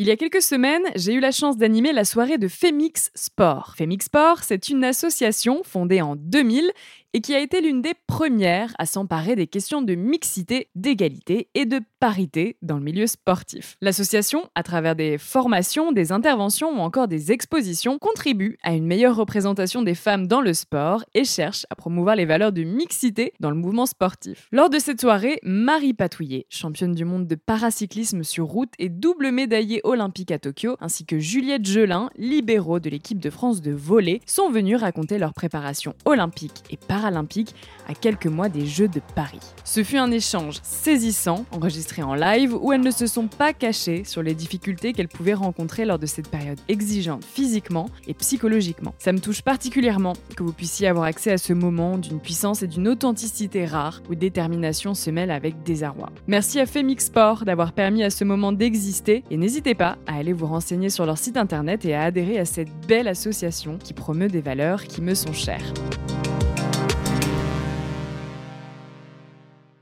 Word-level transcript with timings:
Il 0.00 0.06
y 0.06 0.10
a 0.10 0.16
quelques 0.16 0.40
semaines, 0.40 0.84
j'ai 0.96 1.12
eu 1.12 1.20
la 1.20 1.30
chance 1.30 1.58
d'animer 1.58 1.92
la 1.92 2.06
soirée 2.06 2.38
de 2.38 2.48
Femix 2.48 3.10
Sport. 3.14 3.74
Femix 3.76 4.06
Sport, 4.06 4.38
c'est 4.42 4.70
une 4.70 4.82
association 4.82 5.60
fondée 5.62 6.00
en 6.00 6.16
2000 6.16 6.70
et 7.12 7.20
qui 7.20 7.34
a 7.34 7.40
été 7.40 7.60
l'une 7.60 7.82
des 7.82 7.94
premières 8.06 8.72
à 8.78 8.86
s'emparer 8.86 9.34
des 9.34 9.46
questions 9.46 9.82
de 9.82 9.94
mixité, 9.94 10.68
d'égalité 10.74 11.48
et 11.54 11.64
de 11.64 11.80
parité 11.98 12.56
dans 12.62 12.76
le 12.76 12.84
milieu 12.84 13.06
sportif. 13.06 13.76
L'association, 13.80 14.48
à 14.54 14.62
travers 14.62 14.94
des 14.94 15.18
formations, 15.18 15.92
des 15.92 16.12
interventions 16.12 16.70
ou 16.70 16.80
encore 16.80 17.08
des 17.08 17.32
expositions, 17.32 17.98
contribue 17.98 18.58
à 18.62 18.74
une 18.74 18.86
meilleure 18.86 19.16
représentation 19.16 19.82
des 19.82 19.94
femmes 19.94 20.26
dans 20.26 20.40
le 20.40 20.54
sport 20.54 21.04
et 21.14 21.24
cherche 21.24 21.66
à 21.70 21.74
promouvoir 21.74 22.16
les 22.16 22.26
valeurs 22.26 22.52
de 22.52 22.62
mixité 22.62 23.32
dans 23.40 23.50
le 23.50 23.56
mouvement 23.56 23.86
sportif. 23.86 24.48
Lors 24.52 24.70
de 24.70 24.78
cette 24.78 25.00
soirée, 25.00 25.40
Marie 25.42 25.94
Patouillet, 25.94 26.46
championne 26.48 26.94
du 26.94 27.04
monde 27.04 27.26
de 27.26 27.34
paracyclisme 27.34 28.22
sur 28.22 28.46
route 28.46 28.72
et 28.78 28.88
double 28.88 29.32
médaillée 29.32 29.80
olympique 29.84 30.30
à 30.30 30.38
Tokyo, 30.38 30.76
ainsi 30.80 31.04
que 31.04 31.18
Juliette 31.18 31.66
Gelin, 31.66 32.10
libéraux 32.16 32.80
de 32.80 32.88
l'équipe 32.88 33.18
de 33.18 33.30
France 33.30 33.60
de 33.60 33.72
volley, 33.72 34.20
sont 34.26 34.50
venus 34.50 34.78
raconter 34.78 35.18
leur 35.18 35.34
préparation 35.34 35.94
olympique 36.04 36.62
et 36.70 36.76
paralympique 36.76 36.99
paralympiques 37.00 37.54
à 37.88 37.94
quelques 37.94 38.26
mois 38.26 38.50
des 38.50 38.66
Jeux 38.66 38.88
de 38.88 39.00
Paris. 39.14 39.40
Ce 39.64 39.82
fut 39.82 39.96
un 39.96 40.10
échange 40.10 40.58
saisissant, 40.62 41.46
enregistré 41.50 42.02
en 42.02 42.14
live, 42.14 42.54
où 42.60 42.72
elles 42.72 42.82
ne 42.82 42.90
se 42.90 43.06
sont 43.06 43.26
pas 43.26 43.54
cachées 43.54 44.04
sur 44.04 44.22
les 44.22 44.34
difficultés 44.34 44.92
qu'elles 44.92 45.08
pouvaient 45.08 45.34
rencontrer 45.34 45.86
lors 45.86 45.98
de 45.98 46.04
cette 46.04 46.28
période 46.28 46.58
exigeante 46.68 47.24
physiquement 47.24 47.86
et 48.06 48.12
psychologiquement. 48.14 48.94
Ça 48.98 49.12
me 49.12 49.18
touche 49.18 49.40
particulièrement 49.40 50.12
que 50.36 50.42
vous 50.42 50.52
puissiez 50.52 50.88
avoir 50.88 51.06
accès 51.06 51.32
à 51.32 51.38
ce 51.38 51.54
moment 51.54 51.96
d'une 51.96 52.20
puissance 52.20 52.62
et 52.62 52.66
d'une 52.66 52.86
authenticité 52.86 53.64
rare 53.64 54.02
où 54.10 54.14
détermination 54.14 54.94
se 54.94 55.10
mêle 55.10 55.30
avec 55.30 55.62
désarroi. 55.62 56.10
Merci 56.26 56.60
à 56.60 56.66
Femix 56.66 57.06
Sport 57.06 57.46
d'avoir 57.46 57.72
permis 57.72 58.02
à 58.02 58.10
ce 58.10 58.24
moment 58.24 58.52
d'exister 58.52 59.24
et 59.30 59.38
n'hésitez 59.38 59.74
pas 59.74 59.96
à 60.06 60.16
aller 60.16 60.34
vous 60.34 60.46
renseigner 60.46 60.90
sur 60.90 61.06
leur 61.06 61.16
site 61.16 61.38
internet 61.38 61.86
et 61.86 61.94
à 61.94 62.02
adhérer 62.02 62.38
à 62.38 62.44
cette 62.44 62.68
belle 62.86 63.08
association 63.08 63.78
qui 63.78 63.94
promeut 63.94 64.28
des 64.28 64.42
valeurs 64.42 64.84
qui 64.84 65.00
me 65.00 65.14
sont 65.14 65.32
chères. 65.32 65.72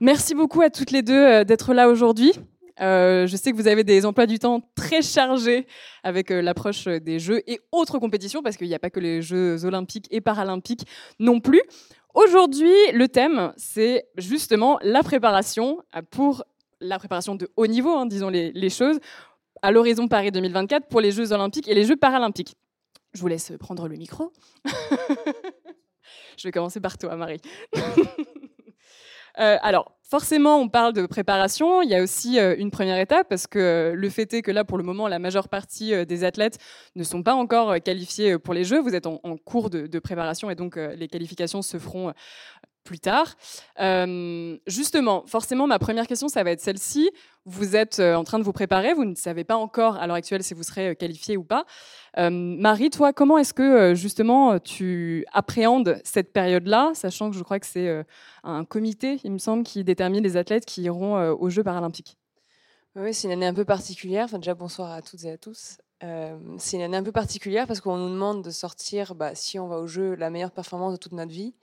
Merci 0.01 0.35
beaucoup 0.35 0.63
à 0.63 0.71
toutes 0.71 0.93
les 0.93 1.03
deux 1.03 1.13
euh, 1.13 1.45
d'être 1.45 1.75
là 1.75 1.89
aujourd'hui. 1.89 2.33
Euh, 2.81 3.27
je 3.27 3.37
sais 3.37 3.51
que 3.51 3.57
vous 3.57 3.67
avez 3.67 3.83
des 3.83 4.07
emplois 4.07 4.27
du 4.27 4.39
temps 4.39 4.63
très 4.77 5.03
chargés 5.03 5.67
avec 6.05 6.31
euh, 6.31 6.41
l'approche 6.41 6.87
des 6.87 7.19
Jeux 7.19 7.43
et 7.51 7.59
autres 7.73 7.99
compétitions, 7.99 8.41
parce 8.41 8.57
qu'il 8.57 8.69
n'y 8.69 8.75
a 8.75 8.79
pas 8.79 8.91
que 8.91 9.01
les 9.01 9.23
Jeux 9.23 9.65
olympiques 9.65 10.07
et 10.13 10.21
paralympiques 10.21 10.87
non 11.19 11.41
plus. 11.41 11.63
Aujourd'hui, 12.15 12.73
le 12.93 13.09
thème, 13.09 13.53
c'est 13.57 14.07
justement 14.17 14.79
la 14.83 15.03
préparation 15.03 15.83
pour 16.11 16.45
la 16.81 17.01
préparation 17.01 17.35
de 17.35 17.51
haut 17.57 17.67
niveau, 17.67 17.91
hein, 17.91 18.07
disons 18.07 18.29
les, 18.29 18.53
les 18.53 18.71
choses, 18.71 19.01
à 19.63 19.73
l'horizon 19.73 20.07
Paris 20.07 20.31
2024 20.31 20.87
pour 20.87 21.01
les 21.01 21.11
Jeux 21.11 21.33
olympiques 21.33 21.67
et 21.67 21.75
les 21.75 21.85
Jeux 21.85 21.97
paralympiques. 21.97 22.55
Je 23.15 23.21
vous 23.21 23.29
laisse 23.29 23.53
prendre 23.59 23.89
le 23.89 23.97
micro. 23.97 24.33
je 26.37 26.47
vais 26.47 26.53
commencer 26.53 26.81
par 26.81 26.97
toi, 26.97 27.17
Marie. 27.17 27.41
Euh, 29.41 29.57
alors, 29.63 29.93
forcément, 30.03 30.59
on 30.59 30.69
parle 30.69 30.93
de 30.93 31.07
préparation. 31.07 31.83
Il 31.83 31.91
y 31.91 31.95
a 31.95 32.03
aussi 32.03 32.39
euh, 32.41 32.57
une 32.59 32.71
première 32.71 32.99
étape 32.99 33.29
parce 33.29 33.47
que 33.47 33.59
euh, 33.59 33.95
le 33.95 34.11
fait 34.11 34.33
est 34.35 34.43
que 34.43 34.51
là, 34.51 34.65
pour 34.65 34.79
le 34.79 34.85
moment, 34.85 35.07
la 35.07 35.19
majeure 35.19 35.49
partie 35.49 36.07
des 36.07 36.25
athlètes 36.25 36.59
ne 36.97 37.05
sont 37.05 37.23
pas 37.23 37.35
encore 37.35 37.77
qualifiés 37.81 38.39
pour 38.39 38.55
les 38.55 38.65
Jeux. 38.65 38.81
Vous 38.81 38.95
êtes 38.95 39.07
en, 39.07 39.19
cours 39.45 39.71
de, 39.71 39.99
préparation 39.99 40.51
et 40.51 40.55
donc 40.55 40.77
les 40.77 41.09
qualifications 41.09 41.63
se 41.63 41.79
feront 41.79 42.13
plus 42.89 43.01
tard. 43.01 43.37
justement, 44.67 45.25
forcément, 45.27 45.67
ma 45.67 45.79
première 45.79 46.07
question, 46.07 46.29
ça 46.29 46.43
va 46.43 46.53
être 46.53 46.61
celle-ci. 46.61 47.11
Vous 47.45 47.77
êtes 47.77 48.01
en 48.01 48.25
train 48.25 48.39
de 48.39 48.45
vous 48.45 48.53
préparer, 48.53 48.95
vous 48.95 49.05
ne 49.05 49.15
savez 49.15 49.45
pas 49.45 49.57
encore 49.57 49.97
à 49.97 50.07
l'heure 50.07 50.17
actuelle 50.17 50.43
si 50.43 50.55
vous 50.55 50.63
serez 50.63 50.97
qualifié 50.97 51.37
ou 51.37 51.45
pas. 51.45 51.65
Marie, 52.17 52.91
toi, 52.91 53.13
comment 53.13 53.39
est-ce 53.39 53.53
que 53.55 53.95
justement 53.95 54.59
tu 54.59 55.25
appréhendes 55.33 56.01
cette 56.03 56.33
période-là, 56.33 56.93
sachant 56.95 57.31
que 57.31 57.37
je 57.37 57.43
crois 57.43 57.61
que 57.61 57.67
c'est 57.67 58.05
un 58.43 58.65
comité, 58.65 59.21
il 59.23 59.33
me 59.33 59.39
semble, 59.39 59.65
qui 59.65 59.85
détermine 59.85 60.25
les 60.25 60.37
athlètes 60.37 60.65
qui 60.65 60.83
iront 60.83 61.33
aux 61.33 61.51
Jeux 61.51 61.63
paralympiques? 61.63 62.17
Oui, 62.97 63.13
c'est 63.15 63.29
une 63.29 63.35
année 63.35 63.47
un 63.47 63.55
peu 63.55 63.65
particulière. 63.65 64.25
Enfin, 64.25 64.39
déjà, 64.39 64.55
bonsoir 64.55 64.91
à 64.91 65.03
toutes 65.03 65.25
et 65.25 65.31
à 65.31 65.39
tous. 65.39 65.79
c'est 66.59 66.77
une 66.77 66.83
année 66.83 66.97
un 66.97 67.03
peu 67.03 67.13
particulière 67.13 67.67
parce 67.67 67.81
qu'on 67.81 67.97
nous 67.97 68.11
demande 68.11 68.43
de 68.43 68.51
sortir, 68.51 69.15
bah, 69.15 69.35
si 69.35 69.59
on 69.59 69.69
va 69.69 69.79
aux 69.79 69.87
Jeux, 69.87 70.15
la 70.15 70.31
meilleure 70.31 70.53
performance 70.53 70.93
de 70.93 70.99
toute 70.99 71.13
notre 71.13 71.33
vie. 71.33 71.55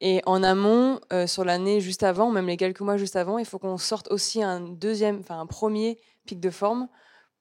Et 0.00 0.22
en 0.26 0.42
amont, 0.42 1.00
euh, 1.12 1.26
sur 1.26 1.44
l'année 1.44 1.80
juste 1.80 2.02
avant, 2.02 2.30
même 2.30 2.46
les 2.46 2.56
quelques 2.56 2.80
mois 2.80 2.96
juste 2.96 3.16
avant, 3.16 3.38
il 3.38 3.44
faut 3.44 3.58
qu'on 3.58 3.76
sorte 3.76 4.10
aussi 4.10 4.42
un 4.42 4.60
deuxième, 4.60 5.18
enfin 5.20 5.38
un 5.38 5.46
premier 5.46 5.98
pic 6.24 6.40
de 6.40 6.50
forme 6.50 6.88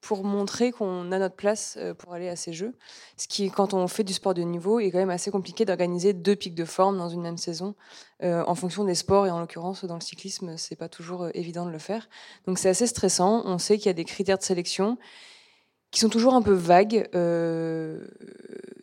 pour 0.02 0.24
montrer 0.24 0.72
qu'on 0.72 1.12
a 1.12 1.20
notre 1.20 1.36
place 1.36 1.78
euh, 1.78 1.94
pour 1.94 2.14
aller 2.14 2.30
à 2.30 2.36
ces 2.36 2.54
jeux. 2.54 2.78
Ce 3.18 3.28
qui, 3.28 3.50
quand 3.50 3.74
on 3.74 3.88
fait 3.88 4.04
du 4.04 4.14
sport 4.14 4.34
de 4.34 4.42
niveau, 4.42 4.80
est 4.80 4.92
quand 4.92 4.98
même 4.98 5.10
assez 5.10 5.32
compliqué 5.32 5.66
d'organiser 5.66 6.14
deux 6.14 6.36
pics 6.36 6.56
de 6.56 6.66
forme 6.66 6.98
dans 6.98 7.10
une 7.10 7.22
même 7.22 7.38
saison, 7.38 7.76
euh, 8.24 8.44
en 8.46 8.56
fonction 8.56 8.84
des 8.84 8.96
sports 8.96 9.28
et 9.28 9.32
en 9.32 9.40
l'occurrence 9.40 9.86
dans 9.86 9.96
le 9.96 10.02
cyclisme, 10.02 10.58
c'est 10.58 10.78
pas 10.78 10.90
toujours 10.90 11.30
évident 11.34 11.66
de 11.66 11.72
le 11.72 11.80
faire. 11.80 12.10
Donc 12.46 12.60
c'est 12.60 12.70
assez 12.70 12.88
stressant. 12.88 13.44
On 13.46 13.58
sait 13.58 13.78
qu'il 13.78 13.88
y 13.88 13.90
a 13.90 13.94
des 13.94 14.06
critères 14.06 14.38
de 14.38 14.44
sélection 14.44 14.98
qui 15.92 16.00
sont 16.00 16.10
toujours 16.10 16.34
un 16.34 16.42
peu 16.42 16.54
vagues. 16.54 17.10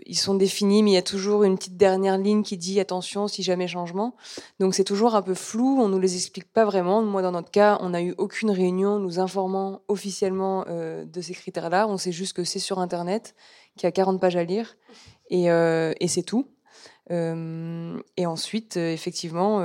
Ils 0.06 0.16
sont 0.16 0.34
définis, 0.34 0.82
mais 0.82 0.92
il 0.92 0.94
y 0.94 0.98
a 0.98 1.02
toujours 1.02 1.44
une 1.44 1.56
petite 1.56 1.76
dernière 1.76 2.16
ligne 2.16 2.42
qui 2.42 2.56
dit 2.56 2.78
attention 2.80 3.28
si 3.28 3.42
jamais 3.42 3.66
changement. 3.66 4.14
Donc 4.60 4.74
c'est 4.74 4.84
toujours 4.84 5.14
un 5.14 5.22
peu 5.22 5.34
flou, 5.34 5.80
on 5.80 5.88
nous 5.88 5.98
les 5.98 6.14
explique 6.14 6.50
pas 6.52 6.64
vraiment. 6.64 7.02
Moi, 7.02 7.22
dans 7.22 7.32
notre 7.32 7.50
cas, 7.50 7.78
on 7.80 7.90
n'a 7.90 8.02
eu 8.02 8.14
aucune 8.16 8.50
réunion 8.50 8.98
nous 8.98 9.18
informant 9.18 9.82
officiellement 9.88 10.64
euh, 10.68 11.04
de 11.04 11.20
ces 11.20 11.34
critères-là. 11.34 11.88
On 11.88 11.98
sait 11.98 12.12
juste 12.12 12.34
que 12.34 12.44
c'est 12.44 12.58
sur 12.58 12.78
Internet, 12.78 13.34
qu'il 13.76 13.86
y 13.86 13.88
a 13.88 13.92
40 13.92 14.20
pages 14.20 14.36
à 14.36 14.44
lire, 14.44 14.76
et, 15.28 15.50
euh, 15.50 15.92
c'est 16.06 16.22
tout. 16.22 16.48
Euh, 17.10 17.98
et 18.16 18.26
ensuite, 18.26 18.76
effectivement, 18.76 19.58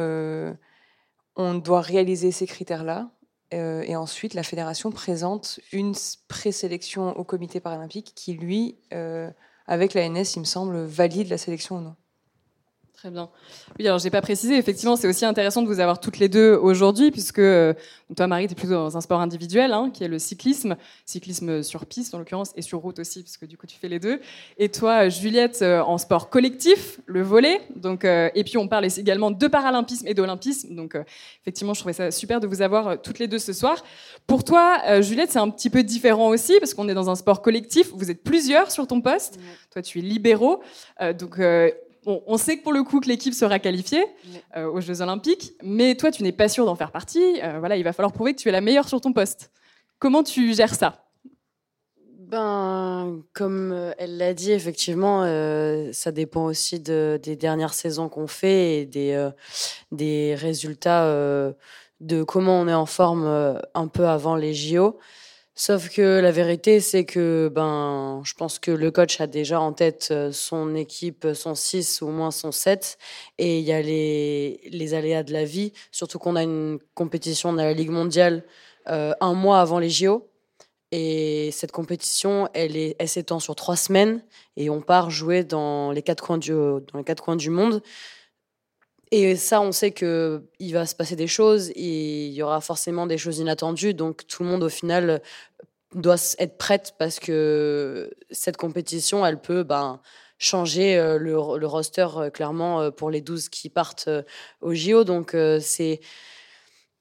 on 1.35 1.53
doit 1.56 1.81
réaliser 1.81 2.31
ces 2.31 2.47
critères-là. 2.47 3.12
Et 3.51 3.97
ensuite, 3.97 4.34
la 4.34 4.44
fédération 4.44 4.91
présente 4.91 5.59
une 5.74 5.94
présélection 6.30 7.18
au 7.18 7.25
comité 7.25 7.59
paralympique 7.59 8.13
qui, 8.16 8.34
lui, 8.34 8.78
avec 9.71 9.93
l'ANS, 9.93 10.35
il 10.35 10.39
me 10.41 10.43
semble, 10.43 10.83
valide 10.83 11.29
la 11.29 11.37
sélection 11.37 11.77
ou 11.77 11.81
non. 11.81 11.95
Très 13.01 13.09
bien. 13.09 13.29
Oui, 13.79 13.88
alors 13.88 13.97
j'ai 13.97 14.12
pas 14.12 14.22
précisé, 14.22 14.56
effectivement, 14.56 14.95
c'est 14.95 15.07
aussi 15.07 15.25
intéressant 15.25 15.63
de 15.63 15.67
vous 15.67 15.79
avoir 15.79 16.00
toutes 16.00 16.19
les 16.19 16.29
deux 16.29 16.53
aujourd'hui, 16.53 17.09
puisque 17.09 17.39
euh, 17.39 17.73
toi, 18.16 18.28
Marie, 18.28 18.45
tu 18.45 18.51
es 18.51 18.56
plutôt 18.56 18.75
dans 18.75 18.95
un 18.95 19.01
sport 19.01 19.22
individuel, 19.22 19.73
hein, 19.73 19.89
qui 19.91 20.03
est 20.03 20.07
le 20.07 20.19
cyclisme, 20.19 20.78
cyclisme 21.07 21.63
sur 21.63 21.88
piste 21.88 22.13
en 22.13 22.19
l'occurrence, 22.19 22.51
et 22.56 22.62
sur 22.62 22.78
route 22.78 23.00
aussi, 23.00 23.23
puisque 23.23 23.47
du 23.47 23.57
coup 23.57 23.66
tu 23.66 23.75
fais 23.75 23.88
les 23.88 23.97
deux. 23.97 24.22
Et 24.59 24.69
toi, 24.69 25.09
Juliette, 25.09 25.63
euh, 25.63 25.81
en 25.81 25.97
sport 25.97 26.29
collectif, 26.29 27.00
le 27.07 27.23
volet. 27.23 27.62
Donc, 27.75 28.06
euh, 28.06 28.29
et 28.35 28.44
puis 28.44 28.59
on 28.59 28.67
parle 28.67 28.85
également 28.85 29.31
de 29.31 29.47
paralympisme 29.47 30.07
et 30.07 30.13
d'olympisme. 30.13 30.75
Donc, 30.75 30.95
effectivement, 31.41 31.73
je 31.73 31.79
trouvais 31.79 31.94
ça 31.94 32.12
super 32.12 32.39
de 32.39 32.45
vous 32.45 32.62
avoir 32.62 33.01
toutes 33.01 33.18
les 33.18 33.28
deux 33.28 33.39
ce 33.39 33.51
soir. 33.51 33.83
Pour 34.28 34.44
toi, 34.44 35.01
Juliette, 35.01 35.31
c'est 35.31 35.39
un 35.39 35.50
petit 35.50 35.72
peu 35.72 35.81
différent 35.81 36.28
aussi, 36.28 36.53
parce 36.59 36.75
qu'on 36.75 36.88
est 36.88 36.94
dans 36.94 37.09
un 37.09 37.16
sport 37.16 37.41
collectif. 37.41 37.89
Vous 37.95 38.12
êtes 38.12 38.22
plusieurs 38.22 38.69
sur 38.69 38.85
ton 38.85 39.01
poste. 39.01 39.39
Toi, 39.72 39.81
tu 39.81 39.97
es 39.97 40.01
libéraux. 40.03 40.62
donc 41.18 41.39
on 42.06 42.38
sait 42.38 42.57
que 42.57 42.63
pour 42.63 42.73
le 42.73 42.84
coup 42.84 43.00
que 43.00 43.07
l'équipe 43.07 43.34
sera 43.34 43.59
qualifiée 43.59 44.03
euh, 44.57 44.66
aux 44.66 44.81
Jeux 44.81 45.01
Olympiques, 45.01 45.53
mais 45.63 45.95
toi, 45.95 46.12
tu 46.12 46.23
n'es 46.23 46.31
pas 46.31 46.50
sûr 46.50 46.66
d'en 46.66 46.75
faire 46.75 46.91
partie. 46.91 47.39
Euh, 47.44 47.59
voilà, 47.59 47.78
il 47.78 47.84
va 47.84 47.94
falloir 47.94 48.12
prouver 48.12 48.34
que 48.34 48.39
tu 48.39 48.50
es 48.50 48.51
la 48.51 48.62
meilleure 48.62 48.89
sur 48.89 49.00
ton 49.01 49.13
poste. 49.13 49.51
Comment 50.00 50.23
tu 50.23 50.53
gères 50.53 50.73
ça? 50.73 51.06
Ben, 52.17 53.22
comme 53.34 53.72
euh, 53.72 53.94
elle 53.97 54.17
l'a 54.17 54.34
dit, 54.34 54.51
effectivement, 54.51 55.22
ça 55.94 56.12
dépend 56.12 56.45
aussi 56.45 56.79
des 56.79 57.35
dernières 57.35 57.73
saisons 57.73 58.09
qu'on 58.09 58.28
fait 58.28 58.79
et 58.79 58.85
des, 58.85 59.29
des 59.91 60.33
résultats 60.35 61.06
de 62.00 62.23
comment 62.23 62.62
on 62.62 62.68
est 62.68 62.73
en 62.73 62.88
forme 62.88 63.59
un 63.75 63.88
peu 63.88 64.07
avant 64.07 64.35
les 64.35 64.53
JO. 64.53 64.97
Sauf 65.63 65.89
que 65.89 66.19
la 66.19 66.31
vérité, 66.31 66.79
c'est 66.79 67.06
que 67.06 67.47
ben, 67.53 68.24
je 68.25 68.33
pense 68.33 68.57
que 68.57 68.71
le 68.71 68.89
coach 68.89 69.21
a 69.21 69.27
déjà 69.27 69.62
en 69.62 69.74
tête 69.74 70.07
euh, 70.09 70.31
son 70.31 70.74
équipe, 70.74 71.27
son 71.36 71.53
6 71.53 72.01
ou 72.01 72.07
au 72.07 72.09
moins 72.09 72.31
son 72.31 72.51
7. 72.51 72.97
Et 73.38 73.59
il 73.59 73.63
y 73.63 73.71
a 73.71 73.80
les, 73.80 74.59
les 74.71 74.94
aléas 74.95 75.21
de 75.21 75.31
la 75.31 75.45
vie, 75.45 75.71
surtout 75.91 76.18
qu'on 76.18 76.36
a 76.36 76.41
une 76.41 76.80
compétition 76.95 77.53
dans 77.53 77.62
la 77.62 77.74
Ligue 77.74 77.91
mondiale 77.91 78.44
euh, 78.89 79.13
un 79.21 79.36
mois 79.36 79.62
avant 79.62 79.77
les 79.77 79.91
JO. 79.91 80.27
Et 80.91 81.51
cette 81.51 81.71
compétition, 81.71 82.50
elle, 82.56 82.95
s'étend 83.06 83.39
sur 83.39 83.56
trois 83.56 83.75
semaines 83.75 84.24
et 84.57 84.71
on 84.71 84.81
part 84.81 85.12
jouer 85.12 85.44
dans 85.44 85.91
les 85.91 86.01
quatre 86.01 86.24
coins 86.24 86.39
du, 86.39 86.53
dans 86.53 86.97
les 86.97 87.03
quatre 87.03 87.24
coins 87.24 87.36
du 87.36 87.51
monde. 87.51 87.83
Et 89.13 89.36
ça, 89.36 89.59
on 89.59 89.74
sait 89.74 89.91
que 89.91 90.41
il 90.59 90.71
va 90.71 90.86
se 90.86 90.95
passer 90.95 91.18
des 91.18 91.27
choses 91.27 91.74
il 91.75 92.31
y 92.31 92.41
aura 92.41 92.62
forcément 92.62 93.07
des 93.07 93.18
choses 93.18 93.39
inattendues. 93.39 93.94
Donc 93.94 94.25
tout 94.25 94.44
le 94.44 94.50
monde, 94.50 94.63
au 94.63 94.69
final, 94.69 95.21
doit 95.93 96.15
être 96.39 96.57
prête 96.57 96.93
parce 96.97 97.19
que 97.19 98.11
cette 98.31 98.57
compétition, 98.57 99.25
elle 99.25 99.39
peut 99.39 99.63
ben, 99.63 100.01
changer 100.41 100.97
euh, 100.97 101.19
le, 101.19 101.33
le, 101.59 101.67
roster 101.67 102.07
euh, 102.17 102.29
clairement 102.31 102.81
euh, 102.81 102.91
pour 102.91 103.11
les 103.11 103.21
12 103.21 103.49
qui 103.49 103.69
partent 103.69 104.09
au 104.59 104.73
JO. 104.73 105.03
Donc 105.03 105.35
c'est 105.59 106.01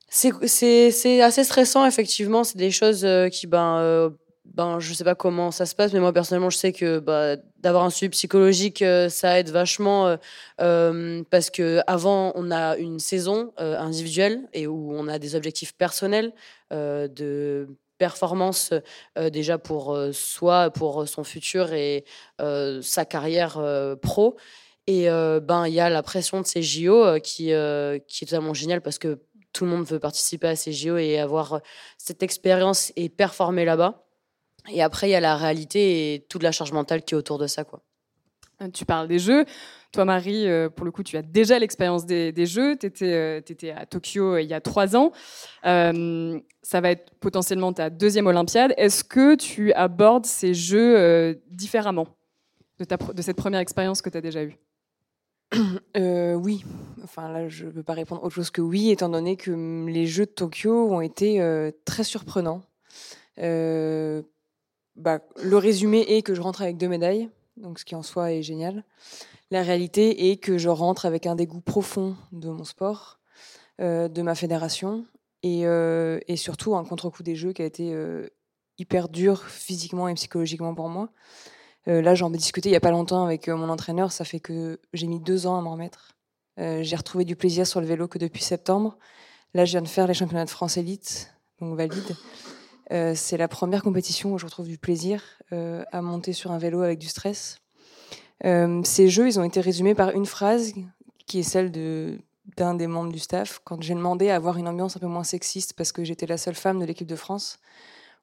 c'est 0.08 1.22
assez 1.22 1.44
stressant, 1.44 1.86
effectivement. 1.86 2.44
C'est 2.44 2.58
des 2.58 2.72
choses 2.72 3.06
qui, 3.32 3.46
ben, 3.46 4.12
ben, 4.44 4.80
je 4.80 4.92
sais 4.92 5.04
pas 5.04 5.14
comment 5.14 5.52
ça 5.52 5.66
se 5.66 5.74
passe, 5.76 5.92
mais 5.92 6.00
moi 6.00 6.12
personnellement, 6.12 6.50
je 6.50 6.58
sais 6.58 6.72
que 6.72 6.98
bah, 6.98 7.36
d'avoir 7.58 7.84
un 7.84 7.90
suivi 7.90 8.10
psychologique, 8.10 8.84
ça 9.08 9.38
aide 9.38 9.50
vachement 9.50 10.16
parce 10.58 11.50
que 11.50 11.80
avant, 11.86 12.32
on 12.34 12.50
a 12.50 12.76
une 12.76 12.98
saison 12.98 13.52
individuelle 13.56 14.48
et 14.52 14.66
où 14.66 14.92
on 14.92 15.06
a 15.06 15.20
des 15.20 15.36
objectifs 15.36 15.76
personnels 15.76 16.32
de 16.72 17.68
performance 18.00 18.72
déjà 19.30 19.58
pour 19.58 19.96
soi, 20.12 20.70
pour 20.70 21.06
son 21.06 21.22
futur 21.22 21.72
et 21.74 22.04
sa 22.38 23.04
carrière 23.04 23.62
pro. 24.00 24.36
Et 24.86 25.06
ben, 25.06 25.66
il 25.66 25.74
y 25.74 25.80
a 25.80 25.90
la 25.90 26.02
pression 26.02 26.40
de 26.40 26.46
ces 26.46 26.62
JO 26.62 27.20
qui, 27.22 27.52
qui 28.08 28.24
est 28.24 28.26
totalement 28.26 28.54
géniale 28.54 28.80
parce 28.80 28.98
que 28.98 29.20
tout 29.52 29.64
le 29.64 29.70
monde 29.70 29.84
veut 29.84 29.98
participer 29.98 30.48
à 30.48 30.56
ces 30.56 30.72
JO 30.72 30.96
et 30.96 31.18
avoir 31.18 31.60
cette 31.98 32.22
expérience 32.22 32.92
et 32.96 33.08
performer 33.08 33.64
là-bas. 33.64 34.06
Et 34.72 34.82
après, 34.82 35.08
il 35.08 35.12
y 35.12 35.16
a 35.16 35.20
la 35.20 35.36
réalité 35.36 36.14
et 36.14 36.26
toute 36.28 36.42
la 36.42 36.52
charge 36.52 36.72
mentale 36.72 37.02
qui 37.02 37.14
est 37.14 37.18
autour 37.18 37.38
de 37.38 37.46
ça. 37.46 37.64
Quoi. 37.64 37.82
Euh, 38.62 38.68
tu 38.68 38.84
parles 38.84 39.08
des 39.08 39.18
jeux. 39.18 39.44
Toi, 39.92 40.04
Marie, 40.04 40.46
euh, 40.46 40.68
pour 40.68 40.84
le 40.84 40.92
coup, 40.92 41.02
tu 41.02 41.16
as 41.16 41.22
déjà 41.22 41.58
l'expérience 41.58 42.06
des, 42.06 42.46
jeux. 42.46 42.76
Tu 42.76 42.86
étais, 42.86 43.12
euh, 43.12 43.40
à 43.76 43.86
Tokyo 43.86 44.38
il 44.38 44.46
y 44.46 44.54
a 44.54 44.60
trois 44.60 44.96
ans. 44.96 45.12
ça 45.64 46.80
va 46.80 46.90
être 46.90 47.10
potentiellement 47.20 47.72
ta 47.72 47.90
deuxième 47.90 48.26
Olympiade. 48.26 48.74
Est-ce 48.76 49.02
que 49.04 49.34
tu 49.34 49.72
abordes 49.72 50.26
ces 50.26 50.54
jeux 50.54 51.40
différemment 51.48 52.06
de, 52.78 53.22
cette 53.22 53.36
première 53.36 53.60
expérience 53.60 54.02
que 54.02 54.10
tu 54.10 54.18
as 54.18 54.20
déjà 54.22 54.44
eue? 54.44 54.56
Oui, 55.96 56.64
enfin 57.02 57.28
là 57.28 57.48
je 57.48 57.66
ne 57.66 57.70
peux 57.70 57.82
pas 57.82 57.94
répondre 57.94 58.22
autre 58.22 58.34
chose 58.34 58.50
que 58.50 58.60
oui, 58.60 58.90
étant 58.90 59.08
donné 59.08 59.36
que 59.36 59.50
les 59.86 60.06
Jeux 60.06 60.26
de 60.26 60.30
Tokyo 60.30 60.90
ont 60.92 61.00
été 61.00 61.40
très 61.84 62.04
surprenants. 62.04 62.62
Bah, 64.96 65.20
le 65.42 65.56
résumé 65.56 66.04
est 66.08 66.22
que 66.22 66.34
je 66.34 66.40
rentre 66.40 66.62
avec 66.62 66.76
deux 66.76 66.88
médailles, 66.88 67.30
donc 67.60 67.78
ce 67.78 67.84
qui 67.84 67.94
en 67.94 68.02
soi 68.02 68.32
est 68.32 68.42
génial. 68.42 68.84
La 69.50 69.62
réalité 69.62 70.30
est 70.30 70.36
que 70.36 70.58
je 70.58 70.68
rentre 70.68 71.06
avec 71.06 71.26
un 71.26 71.34
dégoût 71.34 71.60
profond 71.60 72.16
de 72.32 72.48
mon 72.48 72.64
sport, 72.64 73.18
euh, 73.80 74.08
de 74.08 74.22
ma 74.22 74.34
fédération, 74.34 75.06
et, 75.42 75.66
euh, 75.66 76.20
et, 76.28 76.36
surtout 76.36 76.76
un 76.76 76.84
contre-coup 76.84 77.22
des 77.22 77.34
Jeux 77.34 77.52
qui 77.52 77.62
a 77.62 77.64
été 77.64 77.94
euh, 77.94 78.28
hyper 78.78 79.08
dur 79.08 79.44
physiquement 79.44 80.06
et 80.08 80.14
psychologiquement 80.14 80.74
pour 80.74 80.88
moi. 80.88 81.10
là, 81.86 82.14
j'en 82.14 82.32
ai 82.32 82.36
discuté 82.36 82.68
il 82.68 82.72
n'y 82.72 82.76
a 82.76 82.80
pas 82.80 82.90
longtemps 82.90 83.24
avec 83.24 83.48
mon 83.48 83.68
entraîneur, 83.68 84.12
ça 84.12 84.24
fait 84.24 84.40
que 84.40 84.78
j'ai 84.92 85.06
mis 85.06 85.18
deux 85.18 85.46
ans 85.46 85.58
à 85.58 85.62
m'en 85.62 85.72
remettre. 85.72 86.12
j'ai 86.56 86.96
retrouvé 86.96 87.24
du 87.24 87.36
plaisir 87.36 87.66
sur 87.66 87.80
le 87.80 87.86
vélo 87.86 88.06
que 88.06 88.18
depuis 88.18 88.42
septembre. 88.42 88.98
Là, 89.54 89.64
je 89.64 89.72
viens 89.72 89.82
de 89.82 89.88
faire 89.88 90.06
les 90.06 90.14
championnats 90.14 90.44
de 90.44 90.50
France 90.50 90.76
élite, 90.76 91.32
donc 91.58 91.76
valide. 91.76 92.16
Euh, 92.92 93.12
c'est 93.14 93.36
la 93.36 93.48
première 93.48 93.82
compétition 93.82 94.32
où 94.32 94.38
je 94.38 94.44
retrouve 94.44 94.66
du 94.66 94.78
plaisir 94.78 95.22
euh, 95.52 95.84
à 95.92 96.02
monter 96.02 96.32
sur 96.32 96.50
un 96.50 96.58
vélo 96.58 96.82
avec 96.82 96.98
du 96.98 97.06
stress. 97.06 97.60
Euh, 98.44 98.82
ces 98.84 99.08
jeux, 99.08 99.28
ils 99.28 99.38
ont 99.38 99.44
été 99.44 99.60
résumés 99.60 99.94
par 99.94 100.10
une 100.10 100.26
phrase 100.26 100.72
qui 101.26 101.40
est 101.40 101.44
celle 101.44 101.70
d'un 102.56 102.74
des 102.74 102.86
membres 102.88 103.12
du 103.12 103.20
staff. 103.20 103.60
Quand 103.64 103.80
j'ai 103.80 103.94
demandé 103.94 104.30
à 104.30 104.36
avoir 104.36 104.56
une 104.56 104.66
ambiance 104.66 104.96
un 104.96 105.00
peu 105.00 105.06
moins 105.06 105.24
sexiste 105.24 105.74
parce 105.74 105.92
que 105.92 106.02
j'étais 106.02 106.26
la 106.26 106.36
seule 106.36 106.56
femme 106.56 106.80
de 106.80 106.84
l'équipe 106.84 107.06
de 107.06 107.16
France, 107.16 107.58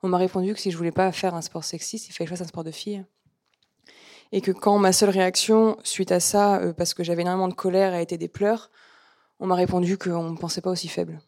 on 0.04 0.10
m'a 0.10 0.18
répondu 0.18 0.54
que 0.54 0.60
si 0.60 0.70
je 0.70 0.78
voulais 0.78 0.92
pas 0.92 1.12
faire 1.12 1.34
un 1.34 1.42
sport 1.42 1.64
sexiste, 1.64 2.10
il 2.10 2.12
fallait 2.12 2.26
que 2.26 2.32
je 2.32 2.38
fasse 2.38 2.46
un 2.46 2.50
sport 2.50 2.66
de 2.66 2.72
fille. 2.72 3.06
Et 4.34 4.42
que 4.42 4.52
quand 4.52 4.78
ma 4.78 4.92
seule 4.92 5.10
réaction 5.10 5.78
suite 5.84 6.12
à 6.12 6.20
ça, 6.20 6.62
parce 6.78 6.94
que 6.94 7.04
j'avais 7.04 7.22
énormément 7.22 7.48
de 7.48 7.54
colère, 7.54 7.94
a 7.94 8.02
été 8.02 8.18
des 8.18 8.28
pleurs, 8.28 8.70
on 9.40 9.48
m'a 9.48 9.56
répondu 9.56 9.98
qu'on 9.98 10.32
ne 10.32 10.38
pensait 10.38 10.60
pas 10.60 10.70
aussi 10.70 10.90
faible. 10.90 11.22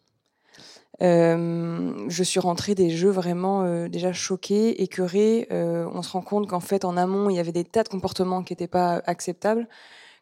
Euh, 1.02 2.04
je 2.08 2.22
suis 2.22 2.40
rentrée 2.40 2.74
des 2.74 2.90
jeux 2.90 3.10
vraiment 3.10 3.62
euh, 3.62 3.88
déjà 3.88 4.12
choquée, 4.12 4.82
écœurée. 4.82 5.48
Euh, 5.50 5.88
on 5.94 6.02
se 6.02 6.12
rend 6.12 6.20
compte 6.20 6.48
qu'en 6.48 6.60
fait, 6.60 6.84
en 6.84 6.96
amont, 6.96 7.30
il 7.30 7.36
y 7.36 7.38
avait 7.38 7.52
des 7.52 7.64
tas 7.64 7.82
de 7.82 7.88
comportements 7.88 8.42
qui 8.42 8.52
n'étaient 8.52 8.66
pas 8.66 9.02
acceptables, 9.06 9.66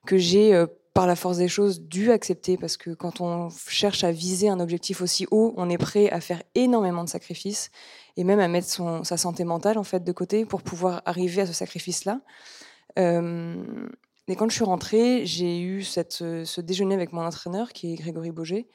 que 0.06 0.16
j'ai, 0.16 0.64
par 0.94 1.06
la 1.06 1.16
force 1.16 1.38
des 1.38 1.48
choses, 1.48 1.80
dû 1.82 2.12
accepter, 2.12 2.56
parce 2.56 2.76
que 2.76 2.90
quand 2.90 3.20
on 3.20 3.48
cherche 3.66 4.04
à 4.04 4.12
viser 4.12 4.48
un 4.48 4.60
objectif 4.60 5.02
aussi 5.02 5.26
haut, 5.30 5.52
on 5.56 5.68
est 5.68 5.78
prêt 5.78 6.08
à 6.10 6.20
faire 6.20 6.42
énormément 6.54 7.02
de 7.02 7.08
sacrifices, 7.08 7.70
et 8.16 8.24
même 8.24 8.40
à 8.40 8.48
mettre 8.48 8.68
son, 8.68 9.04
sa 9.04 9.16
santé 9.16 9.44
mentale 9.44 9.78
en 9.78 9.84
fait 9.84 10.02
de 10.04 10.12
côté 10.12 10.44
pour 10.44 10.62
pouvoir 10.62 11.02
arriver 11.04 11.42
à 11.42 11.46
ce 11.46 11.52
sacrifice-là. 11.52 12.20
et 12.96 14.36
quand 14.36 14.48
je 14.48 14.54
suis 14.54 14.64
rentrée, 14.64 15.26
j'ai 15.26 15.60
eu 15.60 15.82
cette, 15.82 16.12
ce 16.12 16.60
déjeuner 16.60 16.94
avec 16.94 17.12
mon 17.12 17.22
entraîneur, 17.22 17.72
qui 17.72 17.92
est 17.92 17.96
Grégory 17.96 18.30
Boger, 18.30 18.68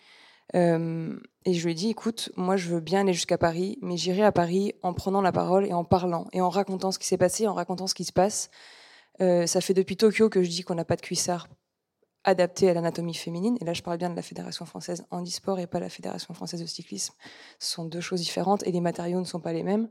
et 0.55 1.53
je 1.53 1.63
lui 1.63 1.71
ai 1.71 1.75
dit, 1.75 1.89
écoute, 1.89 2.31
moi 2.35 2.57
je 2.57 2.69
veux 2.69 2.79
bien 2.79 3.01
aller 3.01 3.13
jusqu'à 3.13 3.37
Paris, 3.37 3.77
mais 3.81 3.97
j'irai 3.97 4.23
à 4.23 4.31
Paris 4.31 4.73
en 4.81 4.93
prenant 4.93 5.21
la 5.21 5.31
parole 5.31 5.65
et 5.65 5.73
en 5.73 5.83
parlant 5.83 6.27
et 6.31 6.41
en 6.41 6.49
racontant 6.49 6.91
ce 6.91 6.99
qui 6.99 7.07
s'est 7.07 7.17
passé, 7.17 7.47
en 7.47 7.53
racontant 7.53 7.87
ce 7.87 7.95
qui 7.95 8.03
se 8.03 8.13
passe. 8.13 8.49
Euh, 9.21 9.45
ça 9.45 9.61
fait 9.61 9.73
depuis 9.73 9.97
Tokyo 9.97 10.29
que 10.29 10.43
je 10.43 10.49
dis 10.49 10.63
qu'on 10.63 10.75
n'a 10.75 10.85
pas 10.85 10.95
de 10.95 11.01
cuissard 11.01 11.47
adapté 12.23 12.69
à 12.69 12.73
l'anatomie 12.73 13.13
féminine. 13.13 13.57
Et 13.61 13.65
là, 13.65 13.73
je 13.73 13.81
parle 13.81 13.97
bien 13.97 14.09
de 14.09 14.15
la 14.15 14.21
Fédération 14.21 14.65
française 14.65 15.05
handisport 15.11 15.59
et 15.59 15.67
pas 15.67 15.79
la 15.79 15.89
Fédération 15.89 16.33
française 16.33 16.61
de 16.61 16.65
cyclisme. 16.65 17.13
Ce 17.59 17.73
sont 17.73 17.85
deux 17.85 18.01
choses 18.01 18.21
différentes 18.21 18.65
et 18.65 18.71
les 18.71 18.81
matériaux 18.81 19.19
ne 19.19 19.25
sont 19.25 19.39
pas 19.39 19.53
les 19.53 19.63
mêmes. 19.63 19.89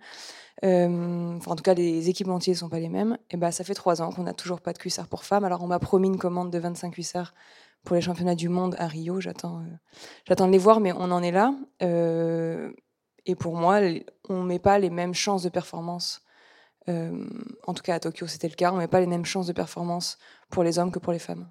enfin, 0.62 1.50
en 1.50 1.56
tout 1.56 1.62
cas, 1.62 1.74
les 1.74 2.08
équipementiers 2.08 2.54
ne 2.54 2.58
sont 2.58 2.68
pas 2.68 2.80
les 2.80 2.88
mêmes. 2.88 3.18
Et 3.30 3.36
ben, 3.36 3.50
ça 3.50 3.64
fait 3.64 3.74
trois 3.74 4.02
ans 4.02 4.10
qu'on 4.10 4.22
n'a 4.22 4.34
toujours 4.34 4.60
pas 4.60 4.72
de 4.72 4.78
cuissard 4.78 5.08
pour 5.08 5.24
femmes. 5.24 5.44
Alors, 5.44 5.62
on 5.62 5.66
m'a 5.66 5.78
promis 5.78 6.08
une 6.08 6.18
commande 6.18 6.50
de 6.50 6.58
25 6.58 6.92
cuissards 6.92 7.34
pour 7.84 7.96
les 7.96 8.02
championnats 8.02 8.34
du 8.34 8.48
monde 8.48 8.76
à 8.78 8.86
Rio. 8.86 9.20
J'attends, 9.20 9.60
euh, 9.60 10.34
de 10.34 10.50
les 10.50 10.58
voir, 10.58 10.80
mais 10.80 10.92
on 10.92 11.10
en 11.10 11.22
est 11.22 11.30
là. 11.30 11.54
Euh, 11.82 12.72
et 13.26 13.34
pour 13.34 13.54
moi, 13.54 13.80
on 14.28 14.42
ne 14.42 14.46
met 14.46 14.58
pas 14.58 14.78
les 14.78 14.90
mêmes 14.90 15.14
chances 15.14 15.42
de 15.42 15.48
performance. 15.48 16.22
Euh, 16.88 17.28
en 17.66 17.74
tout 17.74 17.82
cas, 17.82 17.94
à 17.94 18.00
Tokyo, 18.00 18.26
c'était 18.26 18.48
le 18.48 18.54
cas. 18.54 18.72
On 18.72 18.76
ne 18.76 18.80
met 18.80 18.88
pas 18.88 19.00
les 19.00 19.06
mêmes 19.06 19.24
chances 19.24 19.46
de 19.46 19.52
performance 19.52 20.18
pour 20.50 20.64
les 20.64 20.78
hommes 20.78 20.90
que 20.90 20.98
pour 20.98 21.12
les 21.12 21.18
femmes. 21.18 21.50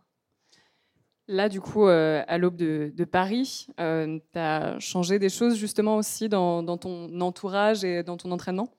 Là, 1.32 1.48
du 1.48 1.62
coup, 1.62 1.86
à 1.86 2.38
l'aube 2.38 2.58
de, 2.58 3.06
Paris, 3.06 3.68
tu 3.78 4.40
as 4.40 4.80
changé 4.80 5.18
des 5.18 5.30
choses 5.30 5.56
justement 5.56 5.96
aussi 5.96 6.28
dans, 6.28 6.78
ton 6.78 7.22
entourage 7.22 7.84
et 7.86 8.04
dans 8.04 8.18
ton 8.18 8.32
entraînement? 8.32 8.70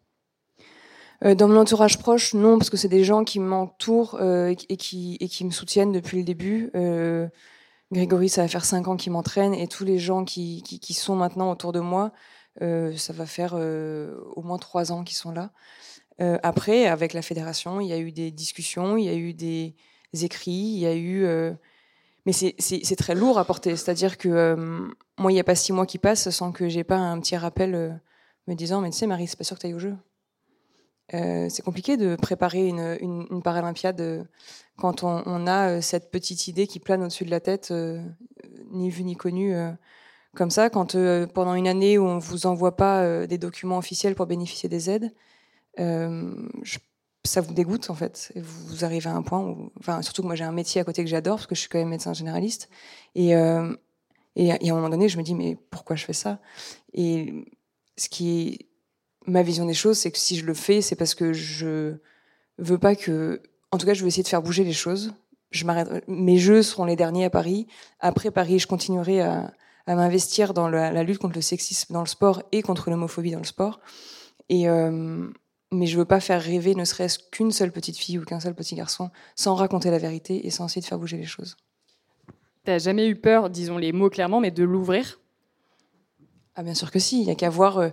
Euh, 1.25 1.34
dans 1.34 1.49
mon 1.49 1.56
entourage 1.56 1.99
proche, 1.99 2.34
non, 2.34 2.58
parce 2.58 2.69
que 2.69 2.76
c'est 2.76 2.88
des 2.88 3.04
gens 3.04 3.25
qui 3.25 3.38
m'entourent 3.38 4.16
euh, 4.20 4.54
et, 4.69 4.76
qui, 4.76 5.44
me 5.44 5.50
soutiennent 5.50 5.93
depuis 5.93 6.19
le 6.19 6.25
début. 6.25 6.70
Euh, 6.75 7.28
Grégory, 7.93 8.28
ça 8.28 8.43
va 8.43 8.49
faire 8.49 8.64
cinq 8.64 8.88
ans 8.88 8.96
qu'il 8.96 9.12
m'entraîne 9.12 9.55
et 9.55 9.69
tous 9.69 9.84
les 9.84 9.98
gens 9.98 10.25
qui, 10.25 10.62
sont 10.90 11.14
maintenant 11.16 11.50
autour 11.50 11.72
de 11.72 11.81
moi, 11.81 12.12
ça 12.60 13.12
va 13.12 13.26
faire 13.26 13.55
au 13.55 14.43
moins 14.43 14.58
trois 14.58 14.93
ans 14.93 15.05
qu'ils 15.05 15.16
sont 15.16 15.31
là. 15.31 15.50
après, 16.43 16.87
avec 16.87 17.12
la 17.12 17.22
fédération, 17.22 17.81
il 17.81 17.88
y 17.88 17.93
a 17.93 17.98
eu 17.98 18.12
des 18.12 18.31
discussions, 18.31 18.96
il 18.96 19.05
y 19.05 19.08
a 19.08 19.15
eu 19.15 19.34
des 19.34 19.74
écrits, 20.12 20.50
il 20.50 20.79
y 20.79 20.86
a 20.86 20.94
eu... 20.94 21.27
mais 22.26 22.32
c'est 22.32 22.96
très 22.96 23.14
lourd 23.14 23.38
à 23.38 23.44
porter. 23.44 23.76
C'est-à-dire 23.76 24.19
que 24.19 24.55
moi, 25.19 25.32
il 25.32 25.34
n'y 25.34 25.41
a 25.41 25.44
pas 25.44 25.55
six 25.55 25.72
mois 25.72 25.86
qui 25.86 25.98
passent 25.98 26.31
sans 26.31 26.52
que 26.52 26.69
j'ai 26.69 26.84
pas 26.84 26.96
un 26.96 27.19
petit 27.20 27.36
rappel 27.36 28.00
me 28.46 28.55
disant, 28.55 28.81
mais 28.81 28.91
tu 28.91 28.98
sais, 28.98 29.06
Marie, 29.06 29.26
c'est 29.26 29.36
pas 29.36 29.44
sûr 29.44 29.56
que 29.56 29.60
tu 29.60 29.67
ailles 29.67 29.74
au 29.74 29.79
jeu. 29.79 29.94
Euh, 31.14 31.48
c'est 31.50 31.62
compliqué 31.62 31.96
de 31.96 32.17
préparer 32.17 32.69
une, 32.69 33.43
paralympiade 33.43 34.00
euh, 34.00 34.24
quand 34.79 35.02
on, 35.05 35.46
a 35.46 35.69
euh, 35.69 35.81
cette 35.81 36.10
petite 36.10 36.48
idée 36.48 36.67
qui 36.67 36.81
plane 36.81 37.02
au-dessus 37.02 37.24
de 37.24 37.31
la 37.31 37.41
tête, 37.41 37.72
ni 38.70 38.88
vu 38.88 39.05
ni 39.05 39.17
connu, 39.17 39.55
comme 40.34 40.50
ça. 40.50 40.70
Quand 40.70 40.96
pendant 41.34 41.55
une 41.55 41.69
année 41.69 41.98
où 41.98 42.06
on 42.06 42.17
ne 42.17 42.20
vous 42.20 42.46
envoie 42.46 42.76
pas 42.76 43.26
des 43.26 43.38
documents 43.38 43.79
officiels 43.79 44.14
pour 44.14 44.26
bénéficier 44.26 44.69
des 44.69 44.91
aides, 44.91 45.12
ça 47.24 47.41
vous 47.41 47.55
dégoûte 47.55 47.91
en 47.91 47.94
fait. 47.94 48.32
vous, 48.36 48.84
arrivez 48.84 49.08
à 49.08 49.14
un 49.14 49.22
point 49.22 49.41
où, 49.41 49.70
enfin, 49.79 50.02
surtout 50.02 50.22
que 50.22 50.26
moi 50.26 50.36
j'ai 50.36 50.44
un 50.44 50.52
métier 50.52 50.81
à 50.81 50.84
côté 50.84 51.05
que 51.05 51.10
j'adore 51.10 51.36
parce 51.36 51.46
que 51.46 51.55
je 51.55 51.60
suis 51.60 51.69
quand 51.69 51.79
même 51.79 51.88
médecin 51.88 52.12
généraliste. 52.12 52.69
Et, 53.14 53.31
et, 53.31 53.34
et, 54.36 54.50
à 54.50 54.72
un 54.72 54.74
moment 54.74 54.88
donné, 54.88 55.08
je 55.08 55.19
me 55.19 55.22
dis 55.22 55.34
mais 55.34 55.56
pourquoi 55.70 55.96
je 55.96 56.05
fais 56.05 56.12
ça? 56.12 56.41
Et 56.94 57.32
ce 57.96 58.08
qui 58.08 58.48
est 58.48 58.67
ma 59.26 59.43
vision 59.43 59.67
des 59.67 59.74
choses, 59.74 59.98
c'est 59.98 60.10
que 60.10 60.19
si 60.19 60.36
je 60.36 60.44
le 60.44 60.55
fais, 60.55 60.81
c'est 60.81 60.96
parce 60.96 61.14
que 61.14 61.32
je 61.32 61.94
veux 62.58 62.79
pas 62.79 62.94
que. 62.96 63.43
En 63.70 63.79
tout 63.79 63.86
cas, 63.86 63.94
je 63.94 64.02
veux 64.02 64.08
essayer 64.08 64.22
de 64.22 64.29
faire 64.29 64.43
bouger 64.43 64.64
les 64.64 64.72
choses. 64.72 65.14
Je 65.50 65.64
Mes 66.08 66.38
jeux 66.38 66.62
seront 66.62 66.84
les 66.84 66.96
derniers 66.96 67.26
à 67.26 67.31
Paris. 67.31 67.67
Après 68.00 68.31
Paris, 68.31 68.58
je 68.58 68.67
continuerai 68.67 69.20
à, 69.20 69.52
m'investir 69.86 70.55
dans 70.55 70.69
la, 70.69 71.02
lutte 71.02 71.19
contre 71.19 71.34
le 71.34 71.43
sexisme 71.43 71.93
dans 71.93 72.00
le 72.00 72.06
sport 72.06 72.43
et 72.52 72.62
contre 72.62 72.91
l'homophobie 72.91 73.32
dans 73.32 73.38
le 73.38 73.44
sport. 73.44 73.81
Et 74.48 74.69
euh, 74.69 75.29
mais 75.72 75.86
je 75.86 75.96
veux 75.96 76.05
pas 76.05 76.20
faire 76.20 76.41
rêver 76.41 76.74
ne 76.74 76.84
serait-ce 76.84 77.19
qu'une 77.31 77.50
seule 77.50 77.72
petite 77.72 77.96
fille 77.96 78.19
ou 78.19 78.24
qu'un 78.24 78.41
seul 78.41 78.55
petit 78.55 78.74
garçon 78.74 79.10
sans 79.34 79.55
raconter 79.55 79.91
la 79.91 79.98
vérité 79.98 80.46
et 80.46 80.50
sans 80.50 80.67
essayer 80.67 80.82
de 80.82 80.86
faire 80.86 80.98
bouger 80.98 81.17
les 81.17 81.24
choses. 81.24 81.56
T'as 82.64 82.79
jamais 82.79 83.08
eu 83.08 83.17
peur, 83.17 83.50
disons 83.50 83.79
les 83.79 83.93
mots 83.93 84.10
clairement, 84.10 84.38
mais 84.38 84.50
de 84.50 84.62
l'ouvrir? 84.62 85.20
Ah 86.55 86.62
bien 86.62 86.74
sûr 86.74 86.91
que 86.91 86.98
si. 86.98 87.22
Il 87.22 87.26
y 87.26 87.31
a 87.31 87.34
qu'à 87.34 87.50
voir. 87.50 87.79
Euh, 87.79 87.88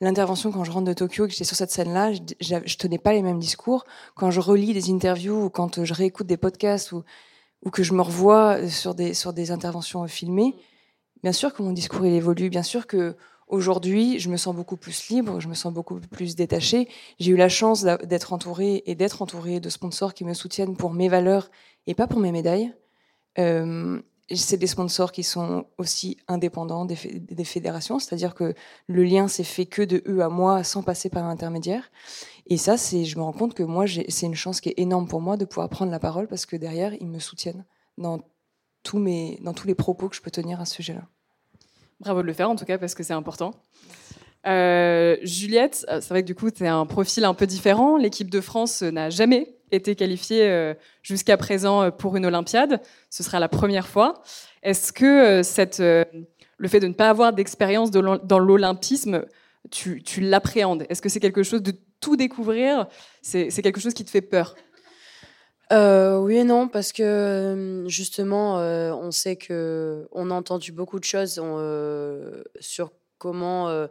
l'intervention 0.00 0.52
quand 0.52 0.62
je 0.62 0.70
rentre 0.70 0.86
de 0.86 0.92
Tokyo, 0.92 1.26
que 1.26 1.32
j'étais 1.32 1.44
sur 1.44 1.56
cette 1.56 1.70
scène-là, 1.70 2.12
je, 2.12 2.56
je, 2.64 2.76
tenais 2.76 2.98
pas 2.98 3.12
les 3.12 3.22
mêmes 3.22 3.38
discours. 3.38 3.84
Quand 4.14 4.30
je 4.30 4.40
relis 4.40 4.74
des 4.74 4.90
interviews 4.90 5.44
ou 5.44 5.50
quand 5.50 5.82
je 5.84 5.94
réécoute 5.94 6.26
des 6.26 6.36
podcasts 6.36 6.92
ou, 6.92 7.02
ou 7.64 7.70
que 7.70 7.82
je 7.82 7.94
me 7.94 8.02
revois 8.02 8.68
sur 8.68 8.94
des, 8.94 9.14
sur 9.14 9.32
des 9.32 9.50
interventions 9.50 10.06
filmées, 10.06 10.54
bien 11.22 11.32
sûr 11.32 11.54
que 11.54 11.62
mon 11.62 11.72
discours 11.72 12.04
il 12.06 12.12
évolue, 12.12 12.50
bien 12.50 12.62
sûr 12.62 12.86
que 12.86 13.16
Aujourd'hui, 13.46 14.18
je 14.18 14.28
me 14.28 14.36
sens 14.36 14.56
beaucoup 14.56 14.76
plus 14.76 15.08
libre, 15.08 15.38
je 15.38 15.46
me 15.46 15.54
sens 15.54 15.72
beaucoup 15.72 16.00
plus 16.00 16.34
détachée. 16.34 16.88
J'ai 17.20 17.30
eu 17.30 17.36
la 17.36 17.48
chance 17.48 17.84
d'être 17.84 18.32
entourée 18.32 18.82
et 18.86 18.96
d'être 18.96 19.22
entourée 19.22 19.60
de 19.60 19.68
sponsors 19.68 20.14
qui 20.14 20.24
me 20.24 20.34
soutiennent 20.34 20.76
pour 20.76 20.92
mes 20.92 21.08
valeurs 21.08 21.48
et 21.86 21.94
pas 21.94 22.08
pour 22.08 22.18
mes 22.18 22.32
médailles. 22.32 22.74
Euh, 23.38 24.00
c'est 24.34 24.56
des 24.56 24.66
sponsors 24.66 25.12
qui 25.12 25.22
sont 25.22 25.66
aussi 25.78 26.16
indépendants 26.26 26.84
des, 26.84 26.96
fédérations, 27.44 28.00
c'est-à-dire 28.00 28.34
que 28.34 28.54
le 28.88 29.04
lien 29.04 29.28
s'est 29.28 29.44
fait 29.44 29.66
que 29.66 29.82
de 29.82 30.02
eux 30.08 30.22
à 30.22 30.28
moi 30.28 30.64
sans 30.64 30.82
passer 30.82 31.08
par 31.08 31.24
un 31.24 31.30
intermédiaire. 31.30 31.92
Et 32.46 32.56
ça, 32.56 32.74
je 32.76 33.16
me 33.16 33.22
rends 33.22 33.32
compte 33.32 33.54
que 33.54 33.62
moi, 33.62 33.84
c'est 33.86 34.26
une 34.26 34.34
chance 34.34 34.60
qui 34.60 34.70
est 34.70 34.80
énorme 34.80 35.06
pour 35.06 35.20
moi 35.20 35.36
de 35.36 35.44
pouvoir 35.44 35.68
prendre 35.68 35.92
la 35.92 36.00
parole 36.00 36.26
parce 36.26 36.46
que 36.46 36.56
derrière, 36.56 36.94
ils 36.94 37.06
me 37.06 37.20
soutiennent 37.20 37.64
dans 37.98 38.20
tous, 38.82 38.98
mes, 38.98 39.38
dans 39.42 39.52
tous 39.52 39.68
les 39.68 39.76
propos 39.76 40.08
que 40.08 40.16
je 40.16 40.22
peux 40.22 40.32
tenir 40.32 40.60
à 40.60 40.64
ce 40.64 40.74
sujet-là. 40.74 41.08
Bravo 42.00 42.22
de 42.22 42.26
le 42.26 42.32
faire 42.32 42.50
en 42.50 42.56
tout 42.56 42.64
cas 42.64 42.78
parce 42.78 42.94
que 42.94 43.02
c'est 43.02 43.14
important. 43.14 43.54
Euh, 44.46 45.16
Juliette, 45.22 45.84
euh, 45.88 46.00
c'est 46.00 46.10
vrai 46.10 46.22
que 46.22 46.26
du 46.26 46.34
coup, 46.34 46.50
tu 46.50 46.66
un 46.66 46.86
profil 46.86 47.24
un 47.24 47.34
peu 47.34 47.46
différent. 47.46 47.96
L'équipe 47.96 48.30
de 48.30 48.40
France 48.40 48.82
n'a 48.82 49.10
jamais 49.10 49.56
été 49.72 49.96
qualifiée 49.96 50.48
euh, 50.48 50.74
jusqu'à 51.02 51.36
présent 51.36 51.90
pour 51.90 52.16
une 52.16 52.26
Olympiade. 52.26 52.80
Ce 53.10 53.22
sera 53.22 53.40
la 53.40 53.48
première 53.48 53.88
fois. 53.88 54.22
Est-ce 54.62 54.92
que 54.92 55.42
le 56.58 56.68
fait 56.68 56.80
de 56.80 56.86
ne 56.86 56.92
pas 56.92 57.10
avoir 57.10 57.32
d'expérience 57.32 57.90
dans 57.90 58.38
l'olympisme, 58.38 59.24
tu, 59.70 60.02
tu 60.02 60.20
l'appréhendes? 60.20 60.86
Est-ce 60.88 61.02
que 61.02 61.08
c'est 61.08 61.20
quelque 61.20 61.42
chose 61.42 61.62
de 61.62 61.72
tout 62.00 62.16
découvrir? 62.16 62.86
C'est 63.22 63.50
quelque 63.62 63.80
chose 63.80 63.94
qui 63.94 64.04
te 64.04 64.10
fait 64.10 64.22
peur? 64.22 64.54
Oui 65.72 66.36
et 66.36 66.44
non 66.44 66.68
parce 66.68 66.92
que 66.92 67.84
justement 67.88 68.56
on 68.56 69.10
sait 69.10 69.36
que 69.36 70.06
on 70.12 70.30
a 70.30 70.34
entendu 70.34 70.72
beaucoup 70.72 70.98
de 70.98 71.04
choses 71.04 71.40
sur 72.60 72.92
comment 73.18 73.86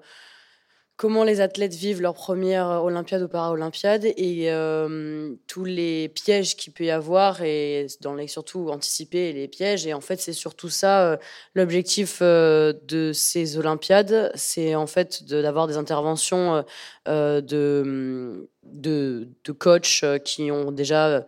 comment 0.97 1.25
les 1.25 1.41
athlètes 1.41 1.73
vivent 1.73 2.01
leur 2.01 2.13
première 2.13 2.67
Olympiade 2.83 3.21
ou 3.21 3.27
para-Olympiade 3.27 4.05
et 4.05 4.51
euh, 4.51 5.33
tous 5.47 5.65
les 5.65 6.07
pièges 6.09 6.55
qu'il 6.55 6.71
peut 6.71 6.85
y 6.85 6.91
avoir 6.91 7.41
et 7.41 7.87
dans 8.01 8.15
les, 8.15 8.27
surtout 8.27 8.69
anticiper 8.69 9.33
les 9.33 9.49
pièges. 9.49 9.85
Et 9.85 9.93
en 9.93 9.99
fait, 9.99 10.21
c'est 10.21 10.33
surtout 10.33 10.69
ça 10.69 11.01
euh, 11.01 11.17
l'objectif 11.53 12.19
euh, 12.21 12.73
de 12.87 13.11
ces 13.11 13.57
Olympiades, 13.57 14.31
c'est 14.35 14.75
en 14.75 14.87
fait 14.87 15.23
d'avoir 15.25 15.67
des 15.67 15.75
interventions 15.75 16.63
de, 17.05 17.41
de, 18.63 19.27
de 19.43 19.51
coachs 19.51 20.03
qui 20.23 20.51
ont 20.51 20.71
déjà 20.71 21.25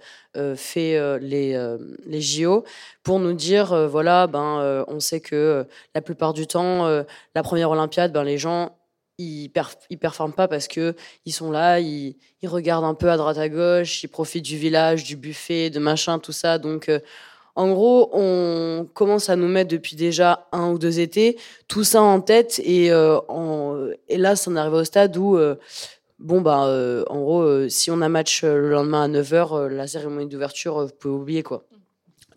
fait 0.55 1.19
les, 1.19 1.77
les 2.05 2.21
JO 2.21 2.63
pour 3.03 3.19
nous 3.19 3.33
dire 3.33 3.87
voilà, 3.87 4.27
ben, 4.27 4.85
on 4.87 4.99
sait 4.99 5.19
que 5.19 5.65
la 5.93 6.01
plupart 6.01 6.33
du 6.33 6.47
temps, 6.47 6.87
la 7.35 7.43
première 7.43 7.69
Olympiade, 7.69 8.11
ben, 8.11 8.23
les 8.23 8.37
gens 8.37 8.77
ils, 9.17 9.49
performent 9.99 10.33
pas 10.33 10.47
parce 10.47 10.67
que 10.67 10.95
ils 11.25 11.33
sont 11.33 11.51
là, 11.51 11.79
ils, 11.79 12.15
regardent 12.43 12.85
un 12.85 12.93
peu 12.93 13.09
à 13.09 13.17
droite 13.17 13.37
à 13.37 13.49
gauche, 13.49 14.03
ils 14.03 14.07
profitent 14.07 14.45
du 14.45 14.57
village, 14.57 15.03
du 15.03 15.15
buffet, 15.15 15.69
de 15.69 15.79
machin, 15.79 16.19
tout 16.19 16.31
ça. 16.31 16.57
Donc, 16.59 16.89
euh, 16.89 16.99
en 17.55 17.71
gros, 17.71 18.09
on 18.13 18.87
commence 18.93 19.29
à 19.29 19.35
nous 19.35 19.47
mettre 19.47 19.71
depuis 19.71 19.95
déjà 19.95 20.47
un 20.51 20.69
ou 20.69 20.77
deux 20.77 20.99
étés 20.99 21.37
tout 21.67 21.83
ça 21.83 22.01
en 22.03 22.21
tête 22.21 22.61
et, 22.63 22.91
euh, 22.91 23.19
en, 23.27 23.87
là, 24.09 24.35
on 24.47 24.55
arrive 24.55 24.73
au 24.73 24.83
stade 24.83 25.17
où 25.17 25.37
euh, 25.37 25.55
bon 26.19 26.41
bah 26.41 27.03
en 27.09 27.19
gros, 27.19 27.67
si 27.69 27.89
on 27.89 28.01
a 28.01 28.09
match 28.09 28.43
le 28.43 28.69
lendemain 28.69 29.03
à 29.03 29.07
9h, 29.07 29.67
la 29.67 29.87
cérémonie 29.87 30.27
d'ouverture, 30.27 30.85
vous 30.85 30.93
pouvez 30.99 31.13
oublier 31.15 31.43
quoi. 31.43 31.63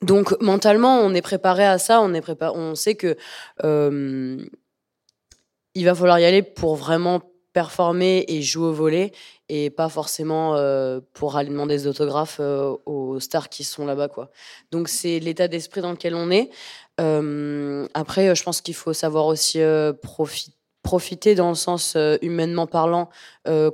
Donc 0.00 0.34
mentalement, 0.40 1.00
on 1.00 1.12
est 1.12 1.20
préparé 1.20 1.66
à 1.66 1.76
ça, 1.76 2.00
on 2.00 2.14
est 2.14 2.22
préparé, 2.22 2.56
on 2.56 2.74
sait 2.74 2.94
que 2.94 3.16
il 5.74 5.84
va 5.84 5.94
falloir 5.94 6.18
y 6.18 6.24
aller 6.24 6.42
pour 6.42 6.76
vraiment 6.76 7.22
performer 7.52 8.24
et 8.28 8.42
jouer 8.42 8.68
au 8.68 8.72
volet 8.72 9.12
et 9.48 9.70
pas 9.70 9.88
forcément 9.88 10.54
euh, 10.54 11.00
pour 11.12 11.36
aller 11.36 11.50
demander 11.50 11.76
des 11.76 11.86
autographes 11.86 12.38
euh, 12.40 12.76
aux 12.86 13.18
stars 13.18 13.48
qui 13.48 13.64
sont 13.64 13.84
là-bas 13.84 14.08
quoi. 14.08 14.30
Donc 14.70 14.88
c'est 14.88 15.18
l'état 15.18 15.48
d'esprit 15.48 15.80
dans 15.80 15.90
lequel 15.90 16.14
on 16.14 16.30
est. 16.30 16.50
Euh, 17.00 17.88
après, 17.94 18.34
je 18.34 18.42
pense 18.42 18.60
qu'il 18.60 18.74
faut 18.74 18.92
savoir 18.92 19.26
aussi 19.26 19.60
profiter 20.82 21.34
dans 21.34 21.48
le 21.48 21.54
sens 21.54 21.96
humainement 22.20 22.66
parlant, 22.66 23.08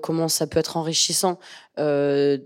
comment 0.03 0.29
ça 0.29 0.47
peut 0.47 0.59
être 0.61 0.77
enrichissant 0.77 1.39
de 1.77 2.39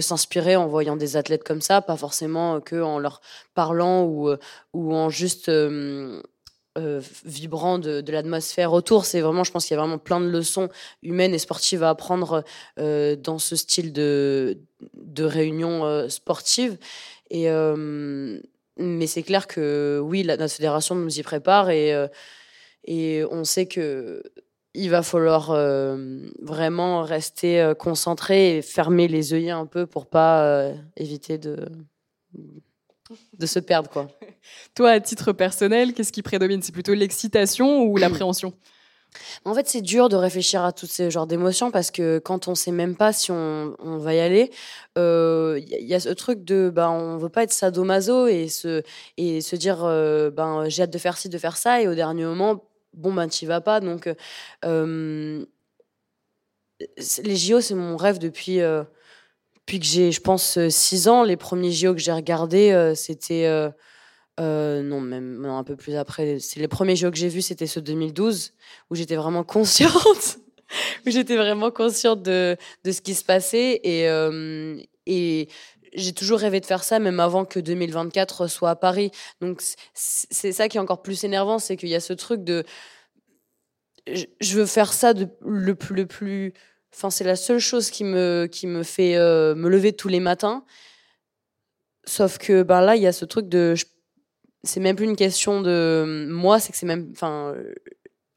s'inspirer 0.00 0.56
en 0.56 0.66
voyant 0.66 0.96
des 0.96 1.16
athlètes 1.16 1.44
comme 1.44 1.62
ça, 1.62 1.80
pas 1.80 1.96
forcément 1.96 2.60
que 2.60 2.80
en 2.80 2.98
leur 2.98 3.22
parlant 3.54 4.04
ou, 4.04 4.30
ou 4.74 4.94
en 4.94 5.08
juste 5.08 5.50
euh, 6.78 7.00
vibrant 7.24 7.78
de, 7.78 8.02
l'atmosphère 8.10 8.72
autour. 8.72 9.04
C'est 9.04 9.20
vraiment, 9.20 9.44
je 9.44 9.52
pense 9.52 9.66
qu'il 9.66 9.74
y 9.74 9.78
a 9.78 9.80
vraiment 9.80 9.98
plein 9.98 10.20
de 10.20 10.28
leçons 10.28 10.68
humaines 11.02 11.34
et 11.34 11.38
sportives 11.38 11.82
à 11.82 11.90
apprendre 11.90 12.44
euh, 12.78 13.16
dans 13.16 13.38
ce 13.38 13.56
style 13.56 13.92
de, 13.92 14.58
de 14.94 15.24
réunion 15.24 15.84
euh, 15.84 16.08
sportive. 16.08 16.78
Et, 17.30 17.46
mais 18.78 19.06
c'est 19.06 19.22
clair 19.22 19.46
que 19.46 20.00
oui, 20.02 20.22
la, 20.22 20.36
notre 20.36 20.54
fédération 20.54 20.94
nous 20.94 21.18
y 21.18 21.22
prépare 21.22 21.68
et, 21.68 21.92
et 22.84 23.22
on 23.30 23.44
sait 23.44 23.66
que 23.66 24.22
il 24.72 24.88
va 24.88 25.02
falloir 25.02 25.52
vraiment 26.40 27.02
rester 27.02 27.72
concentré 27.78 28.56
et 28.56 28.62
fermer 28.62 29.08
les 29.08 29.34
œillets 29.34 29.50
un 29.50 29.66
peu 29.66 29.84
pour 29.84 30.06
pas 30.06 30.70
éviter 30.96 31.36
de 31.36 31.68
de 33.38 33.46
se 33.46 33.58
perdre 33.58 33.90
quoi. 33.90 34.08
Toi, 34.74 34.90
à 34.90 35.00
titre 35.00 35.32
personnel, 35.32 35.92
qu'est-ce 35.94 36.12
qui 36.12 36.22
prédomine? 36.22 36.62
C'est 36.62 36.72
plutôt 36.72 36.94
l'excitation 36.94 37.82
ou 37.82 37.96
l'appréhension? 37.98 38.52
En 39.44 39.54
fait, 39.54 39.68
c'est 39.68 39.80
dur 39.80 40.08
de 40.08 40.16
réfléchir 40.16 40.62
à 40.62 40.72
tous 40.72 40.86
ces 40.86 41.10
genres 41.10 41.26
d'émotions 41.26 41.70
parce 41.70 41.90
que 41.90 42.18
quand 42.18 42.48
on 42.48 42.54
sait 42.54 42.70
même 42.70 42.96
pas 42.96 43.12
si 43.12 43.30
on, 43.32 43.74
va 43.98 44.14
y 44.14 44.20
aller, 44.20 44.50
il 44.96 45.00
euh, 45.00 45.60
y, 45.64 45.94
a 45.94 46.00
ce 46.00 46.10
truc 46.10 46.44
de 46.44 46.70
ben 46.70 46.90
on 46.90 47.16
veut 47.16 47.28
pas 47.28 47.42
être 47.42 47.52
sadomaso 47.52 48.26
et 48.26 48.48
se 48.48 48.82
et 49.16 49.40
se 49.40 49.56
dire 49.56 49.84
euh, 49.84 50.30
ben 50.30 50.68
j'ai 50.68 50.82
hâte 50.82 50.92
de 50.92 50.98
faire 50.98 51.16
ci, 51.16 51.28
de 51.28 51.38
faire 51.38 51.56
ça 51.56 51.80
et 51.80 51.88
au 51.88 51.94
dernier 51.94 52.24
moment 52.24 52.62
bon 52.94 53.12
ben 53.12 53.28
y 53.28 53.46
vas 53.46 53.60
pas. 53.60 53.80
Donc 53.80 54.10
euh, 54.64 55.44
les 57.22 57.36
JO 57.36 57.60
c'est 57.60 57.74
mon 57.74 57.96
rêve 57.96 58.18
depuis 58.18 58.60
depuis 59.68 59.80
que 59.80 59.86
j'ai, 59.86 60.12
je 60.12 60.22
pense, 60.22 60.58
6 60.66 61.08
ans, 61.08 61.24
les 61.24 61.36
premiers 61.36 61.72
JO 61.72 61.92
que 61.92 62.00
j'ai 62.00 62.12
regardés, 62.12 62.70
euh, 62.70 62.94
c'était. 62.94 63.44
Euh, 63.44 63.68
euh, 64.40 64.82
non, 64.82 65.02
même 65.02 65.44
un 65.44 65.62
peu 65.62 65.76
plus 65.76 65.94
après. 65.96 66.38
C'est 66.40 66.58
les 66.58 66.68
premiers 66.68 66.96
JO 66.96 67.10
que 67.10 67.18
j'ai 67.18 67.28
vus, 67.28 67.42
c'était 67.42 67.66
ce 67.66 67.78
2012, 67.78 68.54
où 68.88 68.94
j'étais 68.94 69.16
vraiment 69.16 69.44
consciente. 69.44 70.38
où 71.06 71.10
j'étais 71.10 71.36
vraiment 71.36 71.70
consciente 71.70 72.22
de, 72.22 72.56
de 72.82 72.92
ce 72.92 73.02
qui 73.02 73.14
se 73.14 73.24
passait. 73.24 73.78
Et, 73.84 74.06
et 75.04 75.48
j'ai 75.92 76.12
toujours 76.14 76.38
rêvé 76.38 76.60
de 76.60 76.66
faire 76.66 76.82
ça, 76.82 76.98
même 76.98 77.20
avant 77.20 77.44
que 77.44 77.60
2024 77.60 78.46
soit 78.46 78.70
à 78.70 78.76
Paris. 78.76 79.10
Donc, 79.42 79.60
c'est 79.92 80.52
ça 80.52 80.68
qui 80.68 80.78
est 80.78 80.80
encore 80.80 81.02
plus 81.02 81.24
énervant, 81.24 81.58
c'est 81.58 81.76
qu'il 81.76 81.90
y 81.90 81.94
a 81.94 82.00
ce 82.00 82.14
truc 82.14 82.42
de. 82.42 82.64
Je 84.06 84.56
veux 84.56 84.64
faire 84.64 84.94
ça 84.94 85.12
le 85.44 85.74
plus 85.74 86.54
Enfin, 86.98 87.10
c'est 87.10 87.22
la 87.22 87.36
seule 87.36 87.60
chose 87.60 87.90
qui 87.90 88.02
me, 88.02 88.48
qui 88.50 88.66
me 88.66 88.82
fait 88.82 89.14
euh, 89.14 89.54
me 89.54 89.68
lever 89.68 89.92
tous 89.92 90.08
les 90.08 90.18
matins. 90.18 90.64
Sauf 92.04 92.38
que 92.38 92.64
ben 92.64 92.80
là, 92.80 92.96
il 92.96 93.02
y 93.02 93.06
a 93.06 93.12
ce 93.12 93.24
truc 93.24 93.48
de. 93.48 93.74
C'est 94.64 94.80
même 94.80 94.96
plus 94.96 95.04
une 95.04 95.14
question 95.14 95.60
de 95.60 96.26
moi, 96.28 96.58
c'est 96.58 96.72
que 96.72 96.78
c'est 96.78 96.86
même. 96.86 97.08
Enfin, 97.12 97.54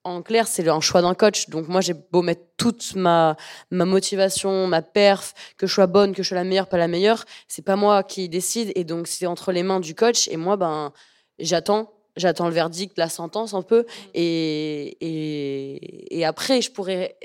en 0.04 0.22
clair, 0.22 0.48
c'est 0.48 0.68
un 0.68 0.80
choix 0.80 1.02
d'un 1.02 1.16
coach. 1.16 1.50
Donc 1.50 1.70
moi, 1.70 1.82
j'ai 1.82 1.96
beau 1.96 2.22
mettre 2.22 2.44
toute 2.56 2.94
ma, 2.96 3.36
ma 3.72 3.86
motivation, 3.86 4.68
ma 4.68 4.84
perf, 4.84 5.34
que 5.58 5.66
je 5.66 5.74
sois 5.74 5.88
bonne, 5.88 6.14
que 6.14 6.22
je 6.22 6.28
sois 6.28 6.38
la 6.38 6.44
meilleure, 6.44 6.70
pas 6.70 6.78
la 6.78 6.88
meilleure, 6.88 7.26
c'est 7.48 7.66
pas 7.66 7.76
moi 7.76 8.04
qui 8.04 8.30
décide. 8.30 8.72
Et 8.76 8.84
donc, 8.84 9.08
c'est 9.08 9.26
entre 9.26 9.52
les 9.52 9.64
mains 9.64 9.80
du 9.80 9.96
coach. 9.96 10.28
Et 10.28 10.38
moi, 10.38 10.56
ben, 10.56 10.94
j'attends 11.40 11.92
j'attends 12.16 12.48
le 12.48 12.54
verdict, 12.54 12.96
la 13.00 13.10
sentence 13.10 13.56
un 13.56 13.64
peu, 13.64 13.80
mmh. 13.80 13.86
et, 14.14 14.98
et, 15.00 16.20
et 16.20 16.26
après, 16.26 16.62
je 16.62 16.70
pourrais 16.70 17.18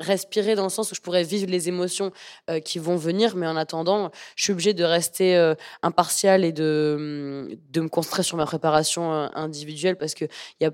respirer 0.00 0.54
dans 0.54 0.64
le 0.64 0.70
sens 0.70 0.90
où 0.90 0.94
je 0.94 1.00
pourrais 1.00 1.22
vivre 1.22 1.50
les 1.50 1.68
émotions 1.68 2.12
euh, 2.48 2.60
qui 2.60 2.78
vont 2.78 2.96
venir, 2.96 3.36
mais 3.36 3.46
en 3.46 3.56
attendant, 3.56 4.10
je 4.36 4.44
suis 4.44 4.52
obligée 4.52 4.74
de 4.74 4.84
rester 4.84 5.36
euh, 5.36 5.54
impartiale 5.82 6.44
et 6.44 6.52
de, 6.52 7.58
de 7.70 7.80
me 7.80 7.88
concentrer 7.88 8.22
sur 8.22 8.36
ma 8.36 8.46
préparation 8.46 9.12
euh, 9.12 9.28
individuelle 9.34 9.96
parce 9.96 10.14
que 10.14 10.24
y 10.60 10.66
a, 10.66 10.72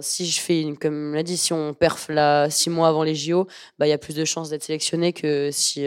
si 0.00 0.26
je 0.26 0.40
fais, 0.40 0.66
comme 0.80 1.14
l'a 1.14 1.22
dit, 1.22 1.36
si 1.36 1.52
on 1.52 1.74
perf 1.74 2.08
là 2.08 2.48
six 2.50 2.70
mois 2.70 2.88
avant 2.88 3.02
les 3.02 3.14
JO, 3.14 3.46
bah, 3.78 3.86
il 3.86 3.90
y 3.90 3.92
a 3.92 3.98
plus 3.98 4.14
de 4.14 4.24
chances 4.24 4.50
d'être 4.50 4.64
sélectionné 4.64 5.12
que 5.12 5.50
si. 5.52 5.86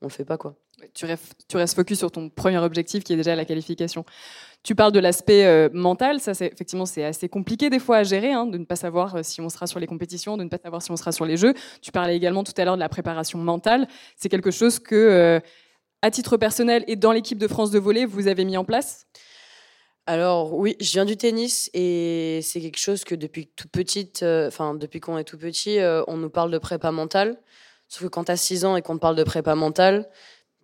On 0.00 0.06
le 0.06 0.12
fait 0.12 0.24
pas 0.24 0.38
quoi. 0.38 0.54
tu, 0.94 1.06
restes 1.06 1.74
focus 1.74 1.98
sur 1.98 2.10
ton 2.12 2.28
premier 2.28 2.58
objectif 2.58 3.02
qui 3.02 3.14
est 3.14 3.16
déjà 3.16 3.34
la 3.34 3.44
qualification. 3.44 4.04
Tu 4.62 4.74
parles 4.74 4.92
de 4.92 5.00
l'aspect 5.00 5.44
euh, 5.44 5.68
mental, 5.72 6.20
ça 6.20 6.34
c'est 6.34 6.46
effectivement 6.46 6.86
c'est 6.86 7.04
assez 7.04 7.28
compliqué 7.28 7.68
des 7.68 7.80
fois 7.80 7.98
à 7.98 8.02
gérer, 8.04 8.32
hein, 8.32 8.46
de 8.46 8.58
ne 8.58 8.64
pas 8.64 8.76
savoir 8.76 9.16
euh, 9.16 9.22
si 9.22 9.40
on 9.40 9.48
sera 9.48 9.66
sur 9.66 9.80
les 9.80 9.86
compétitions, 9.86 10.36
de 10.36 10.44
ne 10.44 10.48
pas 10.48 10.58
savoir 10.58 10.82
si 10.82 10.90
on 10.90 10.96
sera 10.96 11.10
sur 11.10 11.24
les 11.24 11.36
jeux. 11.36 11.54
Tu 11.82 11.90
parlais 11.90 12.16
également 12.16 12.44
tout 12.44 12.52
à 12.56 12.64
l'heure 12.64 12.76
de 12.76 12.80
la 12.80 12.88
préparation 12.88 13.38
mentale. 13.38 13.88
C'est 14.16 14.28
quelque 14.28 14.52
chose 14.52 14.78
que, 14.78 14.94
euh, 14.94 15.40
à 16.02 16.10
titre 16.10 16.36
personnel 16.36 16.84
et 16.86 16.96
dans 16.96 17.12
l'équipe 17.12 17.38
de 17.38 17.48
France 17.48 17.70
de 17.70 17.78
volley, 17.78 18.04
vous 18.04 18.28
avez 18.28 18.44
mis 18.44 18.56
en 18.56 18.64
place? 18.64 19.06
Alors 20.08 20.54
oui, 20.54 20.74
je 20.80 20.90
viens 20.92 21.04
du 21.04 21.18
tennis 21.18 21.68
et 21.74 22.40
c'est 22.42 22.62
quelque 22.62 22.78
chose 22.78 23.04
que 23.04 23.14
depuis 23.14 23.46
toute 23.48 23.70
petite, 23.70 24.22
euh, 24.22 24.48
enfin 24.48 24.72
depuis 24.72 25.00
qu'on 25.00 25.18
est 25.18 25.24
tout 25.24 25.36
petit, 25.36 25.80
euh, 25.80 26.02
on 26.08 26.16
nous 26.16 26.30
parle 26.30 26.50
de 26.50 26.56
prépa 26.56 26.90
mentale. 26.90 27.38
Sauf 27.88 28.02
que 28.02 28.08
quand 28.08 28.24
tu 28.24 28.32
as 28.32 28.36
6 28.36 28.64
ans 28.64 28.76
et 28.76 28.82
qu'on 28.82 28.96
te 28.96 29.00
parle 29.00 29.16
de 29.16 29.24
prépa 29.24 29.54
mentale, 29.54 30.08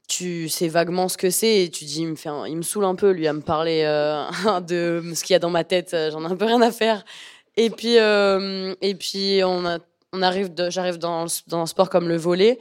tu 0.09 0.49
sais 0.49 0.69
vaguement 0.69 1.09
ce 1.09 1.17
que 1.17 1.31
c'est 1.31 1.65
et 1.65 1.71
tu 1.71 1.85
dis, 1.85 2.03
il 2.03 2.09
me, 2.09 2.17
fait 2.17 2.29
un- 2.29 2.63
saoule 2.63 2.85
un 2.85 2.95
peu 2.95 3.11
lui 3.11 3.27
à 3.27 3.33
me 3.33 3.41
parler 3.41 3.83
euh, 3.85 4.25
de 4.61 5.03
ce 5.15 5.25
qu'il 5.25 5.33
y 5.33 5.37
a 5.37 5.39
dans 5.39 5.51
ma 5.51 5.65
tête, 5.65 5.95
euh, 5.95 6.11
j'en 6.11 6.23
ai 6.23 6.27
un 6.27 6.37
peu 6.37 6.45
rien 6.45 6.61
à 6.61 6.71
faire. 6.71 7.05
Et 7.57 7.71
puis, 7.71 7.99
euh, 7.99 8.75
et 8.83 8.95
puis 8.95 9.41
on, 9.45 9.65
arrive, 10.21 10.51
j'arrive 10.69 10.99
dans, 10.99 11.27
dans 11.47 11.61
un 11.61 11.67
sport 11.67 11.89
comme 11.89 12.09
le 12.09 12.17
volley 12.17 12.59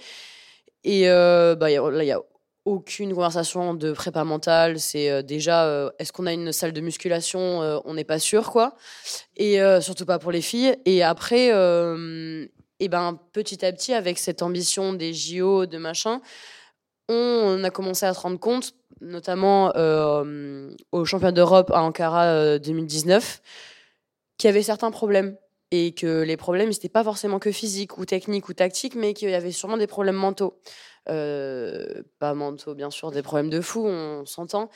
et 0.84 1.06
bah, 1.06 1.70
là, 1.70 2.04
il 2.04 2.08
y 2.08 2.12
a 2.12 2.22
aucune 2.66 3.14
conversation 3.14 3.74
de 3.74 3.92
prépa 3.92 4.24
mentale. 4.24 4.80
C'est 4.80 5.24
déjà, 5.24 5.92
est-ce 5.98 6.12
qu'on 6.12 6.26
a 6.26 6.34
une 6.34 6.52
salle 6.52 6.74
de 6.74 6.82
musculation 6.82 7.82
On 7.86 7.94
n'est 7.94 8.04
pas 8.04 8.20
sûr, 8.20 8.52
quoi. 8.52 8.76
Et 9.38 9.60
surtout 9.80 10.06
pas 10.06 10.20
pour 10.20 10.32
les 10.32 10.42
filles. 10.42 10.76
Et 10.86 11.04
après, 11.04 11.52
et 12.84 12.90
ben, 12.90 13.18
petit 13.32 13.66
à 13.66 13.72
petit, 13.72 13.94
avec 13.94 14.20
cette 14.20 14.42
ambition 14.42 14.92
des 14.92 15.14
JO, 15.14 15.66
de 15.66 15.78
machin, 15.78 16.20
on, 17.08 17.64
a 17.64 17.70
commencé 17.70 18.06
à 18.06 18.14
se 18.14 18.20
rendre 18.20 18.40
compte, 18.40 18.74
notamment 19.00 19.72
euh, 19.78 20.70
au 20.92 21.06
championnat 21.06 21.32
d'Europe 21.32 21.72
à 21.72 21.82
Ankara 21.82 22.26
euh, 22.26 22.60
2019, 22.60 23.42
qu'il 24.38 24.50
y 24.50 24.50
avait 24.50 24.64
certains 24.64 24.92
problèmes. 24.92 25.38
Et 25.72 25.94
que 25.94 26.22
les 26.22 26.38
problèmes, 26.38 26.70
n'étaient 26.70 26.88
pas 26.88 27.04
forcément 27.04 27.40
que 27.40 27.52
physiques 27.52 27.98
ou 27.98 28.06
techniques 28.06 28.48
ou 28.48 28.54
tactiques, 28.54 28.94
mais 28.94 29.16
qu'il 29.16 29.30
y 29.32 29.34
avait 29.34 29.52
sûrement 29.52 29.78
des 29.78 29.88
problèmes 29.88 30.16
mentaux. 30.18 30.60
Euh, 31.10 32.04
pas 32.20 32.36
mentaux, 32.36 32.76
bien 32.76 32.92
sûr, 32.92 33.10
des 33.12 33.24
problèmes 33.24 33.50
de 33.50 33.60
fou, 33.60 33.88
on 33.88 34.26
s'entend. 34.26 34.70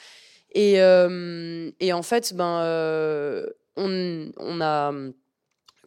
Et, 0.55 0.81
euh, 0.81 1.69
en 1.91 2.01
fait, 2.01 2.33
ben, 2.33 2.61
euh, 2.63 3.45
on 3.75 4.61
a, 4.61 4.91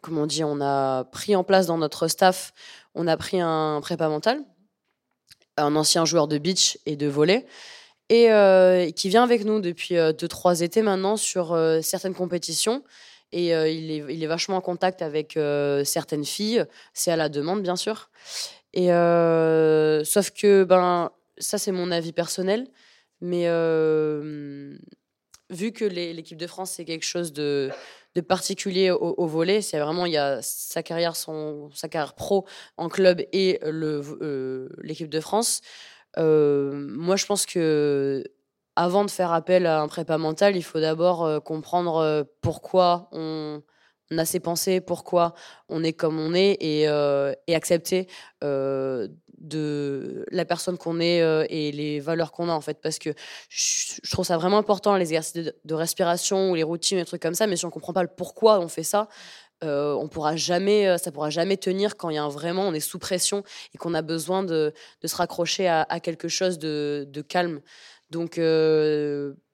comment 0.01 0.23
on 0.23 0.25
dit, 0.25 0.43
on 0.43 0.59
a 0.61 1.05
pris 1.05 1.35
en 1.35 1.43
place 1.43 1.67
dans 1.67 1.77
notre 1.77 2.07
staff, 2.07 2.53
on 2.95 3.07
a 3.07 3.17
pris 3.17 3.39
un 3.39 3.79
prépa 3.81 4.09
mental, 4.09 4.41
un 5.57 5.75
ancien 5.75 6.05
joueur 6.05 6.27
de 6.27 6.37
beach 6.37 6.77
et 6.85 6.95
de 6.95 7.07
volley, 7.07 7.45
et 8.09 8.31
euh, 8.31 8.91
qui 8.91 9.09
vient 9.09 9.23
avec 9.23 9.45
nous 9.45 9.61
depuis 9.61 9.95
2-3 9.95 10.63
étés 10.63 10.81
maintenant 10.81 11.15
sur 11.15 11.53
euh, 11.53 11.81
certaines 11.81 12.15
compétitions. 12.15 12.83
Et 13.31 13.55
euh, 13.55 13.69
il, 13.69 13.91
est, 13.91 14.13
il 14.13 14.23
est 14.23 14.27
vachement 14.27 14.57
en 14.57 14.61
contact 14.61 15.01
avec 15.01 15.37
euh, 15.37 15.83
certaines 15.85 16.25
filles, 16.25 16.65
c'est 16.93 17.11
à 17.11 17.15
la 17.15 17.29
demande 17.29 17.61
bien 17.61 17.75
sûr. 17.75 18.09
Et 18.73 18.91
euh, 18.91 20.03
sauf 20.03 20.31
que 20.31 20.63
ben 20.63 21.11
ça 21.37 21.57
c'est 21.57 21.71
mon 21.71 21.91
avis 21.91 22.11
personnel, 22.11 22.67
mais 23.21 23.43
euh, 23.47 24.77
vu 25.49 25.71
que 25.71 25.85
l'équipe 25.85 26.37
de 26.37 26.47
France 26.47 26.71
c'est 26.71 26.85
quelque 26.85 27.05
chose 27.05 27.31
de, 27.31 27.69
de 28.15 28.21
particulier 28.21 28.91
au, 28.91 29.25
volet, 29.25 29.61
c'est 29.61 29.79
vraiment 29.79 30.05
il 30.05 30.13
y 30.13 30.17
a 30.17 30.41
sa 30.41 30.83
carrière 30.83 31.15
son 31.15 31.69
sa 31.73 31.87
carrière 31.87 32.13
pro 32.13 32.45
en 32.77 32.89
club 32.89 33.21
et 33.31 33.59
euh, 33.63 34.67
l'équipe 34.81 35.09
de 35.09 35.19
France. 35.19 35.61
Euh, 36.17 36.71
moi 36.73 37.15
je 37.15 37.25
pense 37.25 37.45
que 37.45 38.23
avant 38.75 39.05
de 39.05 39.11
faire 39.11 39.31
appel 39.31 39.65
à 39.65 39.81
un 39.81 39.87
prépa 39.87 40.17
mental, 40.17 40.55
il 40.57 40.63
faut 40.63 40.79
d'abord 40.79 41.23
euh, 41.23 41.39
comprendre 41.39 42.25
pourquoi 42.41 43.07
on, 43.13 43.61
on 44.11 44.17
a 44.17 44.25
ces 44.25 44.39
pensées, 44.39 44.81
pourquoi 44.81 45.33
on 45.69 45.83
est 45.83 45.93
comme 45.93 46.19
on 46.19 46.33
est 46.33 46.57
et, 46.59 46.87
euh, 46.87 47.33
accepter 47.49 48.07
euh, 48.43 49.07
de 49.37 50.25
la 50.31 50.45
personne 50.45 50.77
qu'on 50.77 50.99
est 50.99 51.21
euh, 51.21 51.45
et 51.49 51.71
les 51.71 51.99
valeurs 51.99 52.31
qu'on 52.31 52.49
a 52.49 52.53
en 52.53 52.61
fait. 52.61 52.79
Parce 52.81 52.99
que 52.99 53.09
je, 53.49 54.09
trouve 54.11 54.25
ça 54.25 54.37
vraiment 54.37 54.57
important, 54.57 54.95
les 54.95 55.13
exercices 55.13 55.51
de, 55.63 55.73
respiration 55.73 56.51
ou 56.51 56.55
les 56.55 56.63
routines, 56.63 56.97
les 56.97 57.05
trucs 57.05 57.21
comme 57.21 57.33
ça, 57.33 57.47
mais 57.47 57.55
si 57.55 57.65
on 57.65 57.71
comprend 57.71 57.93
pas 57.93 58.03
le 58.03 58.09
pourquoi 58.09 58.59
on 58.59 58.67
fait 58.67 58.83
ça, 58.83 59.07
euh, 59.63 59.93
on 59.93 60.07
pourra 60.07 60.35
jamais, 60.35 60.97
ça 60.97 61.11
pourra 61.11 61.29
jamais 61.29 61.55
tenir 61.55 61.95
quand 61.95 62.09
il 62.09 62.15
y 62.15 62.19
a 62.19 62.27
vraiment, 62.27 62.67
on 62.67 62.73
est 62.73 62.79
sous 62.79 62.99
pression 62.99 63.43
et 63.73 63.77
qu'on 63.77 63.93
a 63.93 64.01
besoin 64.01 64.43
de, 64.43 64.73
se 65.03 65.15
raccrocher 65.15 65.67
à, 65.67 65.99
quelque 66.01 66.27
chose 66.27 66.59
de, 66.59 67.25
calme. 67.27 67.61
Donc, 68.09 68.37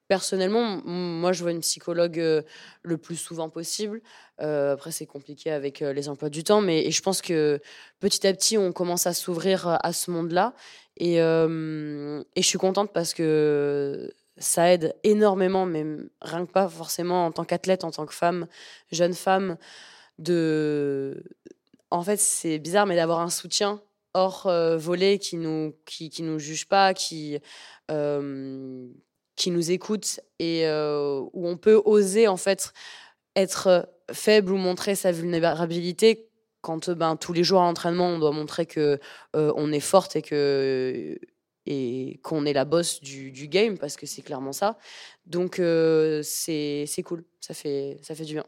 personnellement, 0.07 0.81
moi, 0.85 1.33
je 1.33 1.41
vois 1.41 1.51
une 1.51 1.61
psychologue 1.61 2.19
euh, 2.19 2.41
le 2.83 2.97
plus 2.97 3.15
souvent 3.15 3.49
possible. 3.49 4.01
Euh, 4.41 4.73
après, 4.73 4.91
c'est 4.91 5.05
compliqué 5.05 5.51
avec 5.51 5.81
euh, 5.81 5.93
les 5.93 6.09
emplois 6.09 6.29
du 6.29 6.43
temps, 6.43 6.61
mais 6.61 6.89
je 6.91 7.01
pense 7.01 7.21
que 7.21 7.59
petit 7.99 8.25
à 8.25 8.33
petit, 8.33 8.57
on 8.57 8.71
commence 8.71 9.07
à 9.07 9.13
s'ouvrir 9.13 9.77
à 9.81 9.93
ce 9.93 10.11
monde-là. 10.11 10.53
Et, 10.99 11.17
et 11.17 11.21
je 11.21 12.41
suis 12.41 12.57
contente 12.57 12.91
parce 12.91 13.13
que 13.13 14.11
ça 14.39 14.73
aide 14.73 14.95
énormément, 15.03 15.67
mais 15.67 15.85
rien 16.23 16.43
que 16.43 16.51
pas 16.51 16.67
forcément 16.67 17.27
en 17.27 17.31
tant 17.31 17.43
qu'athlète, 17.43 17.83
en 17.83 17.91
tant 17.91 18.07
que 18.07 18.15
femme, 18.15 18.47
jeune 18.91 19.13
femme, 19.13 19.57
de. 20.17 21.23
En 21.91 22.01
fait, 22.01 22.19
c'est 22.19 22.57
bizarre, 22.57 22.87
mais 22.87 22.95
d'avoir 22.95 23.19
un 23.19 23.29
soutien 23.29 23.79
hors 24.15 24.51
volet 24.77 25.19
qui 25.19 25.37
nous 25.37 25.75
qui, 25.85 26.09
qui 26.09 26.23
nous 26.23 26.39
juge 26.39 26.65
pas, 26.67 26.95
qui 26.95 27.39
qui 29.37 29.51
nous 29.51 29.71
écoute 29.71 30.19
et 30.39 30.67
euh, 30.67 31.21
où 31.31 31.47
on 31.47 31.55
peut 31.55 31.81
oser 31.85 32.27
en 32.27 32.35
fait 32.35 32.73
être 33.37 33.87
faible 34.11 34.51
ou 34.51 34.57
montrer 34.57 34.95
sa 34.95 35.13
vulnérabilité 35.13 36.29
quand 36.61 36.89
euh, 36.89 36.95
ben, 36.95 37.15
tous 37.15 37.31
les 37.31 37.45
jours 37.45 37.61
à 37.61 37.65
l'entraînement 37.65 38.07
on 38.07 38.19
doit 38.19 38.31
montrer 38.31 38.65
que 38.65 38.99
euh, 39.35 39.53
on 39.55 39.71
est 39.71 39.79
forte 39.79 40.17
et 40.17 40.21
que 40.21 41.17
et 41.65 42.19
qu'on 42.23 42.45
est 42.45 42.53
la 42.53 42.65
boss 42.65 43.01
du, 43.01 43.31
game 43.47 43.77
parce 43.77 43.95
que 43.97 44.05
c'est 44.05 44.21
clairement 44.21 44.53
ça. 44.53 44.77
Donc 45.25 45.59
euh, 45.59 46.21
c'est 46.23 46.87
cool. 47.05 47.23
Ça 47.41 47.53
fait 47.53 47.97
ça 48.01 48.15
fait 48.15 48.25
du 48.25 48.33
bien. 48.33 48.45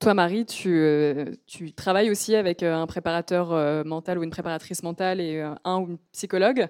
Toi, 0.00 0.14
Marie, 0.14 0.46
tu, 0.46 0.70
euh, 0.76 1.24
tu 1.46 1.72
travailles 1.72 2.08
aussi 2.08 2.36
avec 2.36 2.62
euh, 2.62 2.72
un 2.72 2.86
préparateur 2.86 3.52
euh, 3.52 3.82
mental 3.82 4.18
ou 4.18 4.22
une 4.22 4.30
préparatrice 4.30 4.84
mentale 4.84 5.20
et 5.20 5.38
euh, 5.38 5.54
un 5.64 5.78
ou 5.78 5.86
une 5.88 5.98
psychologue. 6.12 6.68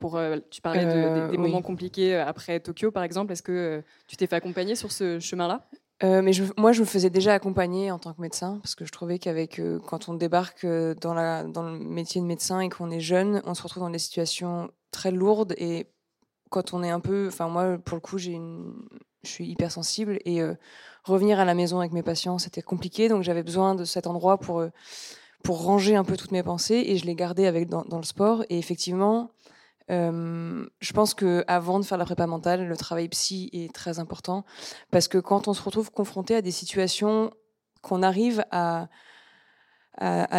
Pour, 0.00 0.16
euh, 0.16 0.38
tu 0.50 0.60
parlais 0.62 0.86
de- 0.86 0.90
Euh, 0.90 1.28
des, 1.30 1.36
oui. 1.36 1.42
moments 1.42 1.62
compliqués 1.62 2.16
euh, 2.16 2.26
après 2.26 2.58
Tokyo, 2.58 2.90
par 2.90 3.02
exemple. 3.04 3.32
Est-ce 3.32 3.42
que 3.42 3.82
tu 4.08 4.16
t'es 4.16 4.26
fait 4.26 4.36
accompagner 4.36 4.74
sur 4.74 4.90
ce 4.90 5.20
chemin-là? 5.20 5.68
Euh, 6.02 6.22
mais 6.22 6.32
je- 6.32 6.44
moi, 6.56 6.72
je 6.72 6.80
me 6.80 6.86
faisais 6.86 7.10
déjà 7.10 7.34
accompagner 7.34 7.90
en 7.90 7.98
tant 7.98 8.14
que 8.14 8.20
médecin 8.22 8.58
parce 8.62 8.74
que 8.74 8.86
je 8.86 8.90
trouvais 8.90 9.18
qu'avec 9.18 9.58
euh, 9.60 9.78
quand 9.86 10.08
on 10.08 10.14
débarque 10.14 10.64
euh, 10.64 10.94
dans, 10.94 11.12
la, 11.12 11.44
dans 11.44 11.62
le 11.62 11.78
métier 11.78 12.22
de 12.22 12.26
médecin 12.26 12.60
et 12.60 12.70
qu'on 12.70 12.90
est 12.90 13.00
jeune, 13.00 13.42
on 13.44 13.52
se 13.52 13.62
retrouve 13.62 13.82
dans 13.82 13.90
des 13.90 13.98
situations 13.98 14.70
très 14.90 15.10
lourdes 15.10 15.54
et 15.58 15.86
quand 16.48 16.72
on 16.72 16.82
est 16.82 16.88
un 16.90 17.00
peu, 17.00 17.26
enfin 17.28 17.48
moi 17.48 17.76
pour 17.78 17.96
le 17.96 18.00
coup, 18.00 18.16
j'ai 18.16 18.32
une, 18.32 18.72
je 19.22 19.28
suis 19.28 19.46
hypersensible 19.46 20.18
et 20.24 20.40
revenir 21.04 21.38
à 21.38 21.44
la 21.44 21.54
maison 21.54 21.78
avec 21.78 21.92
mes 21.92 22.02
patients, 22.02 22.38
c'était 22.38 22.62
compliqué, 22.62 23.08
donc 23.08 23.22
j'avais 23.22 23.42
besoin 23.44 23.74
de 23.76 23.84
cet 23.84 24.06
endroit 24.08 24.38
pour 24.38 24.64
pour 25.44 25.62
ranger 25.62 25.94
un 25.96 26.02
peu 26.04 26.16
toutes 26.16 26.32
mes 26.32 26.42
pensées 26.42 26.82
et 26.86 26.96
je 26.96 27.06
l'ai 27.06 27.14
gardé 27.14 27.46
avec 27.46 27.68
dans, 27.68 27.82
dans 27.84 27.98
le 27.98 28.04
sport 28.04 28.42
et 28.48 28.58
effectivement. 28.58 29.30
Euh, 29.90 30.66
je 30.80 30.92
pense 30.92 31.14
que 31.14 31.44
avant 31.48 31.80
de 31.80 31.84
faire 31.84 31.98
la 31.98 32.04
prépa 32.04 32.26
mentale, 32.26 32.66
le 32.68 32.76
travail 32.76 33.08
psy 33.08 33.50
est 33.52 33.74
très 33.74 33.98
important 33.98 34.44
parce 34.90 35.08
que 35.08 35.18
quand 35.18 35.48
on 35.48 35.54
se 35.54 35.62
retrouve 35.62 35.90
confronté 35.90 36.34
à 36.34 36.42
des 36.42 36.50
situations 36.50 37.32
qu'on 37.82 38.02
arrive 38.02 38.44
à, 38.50 38.88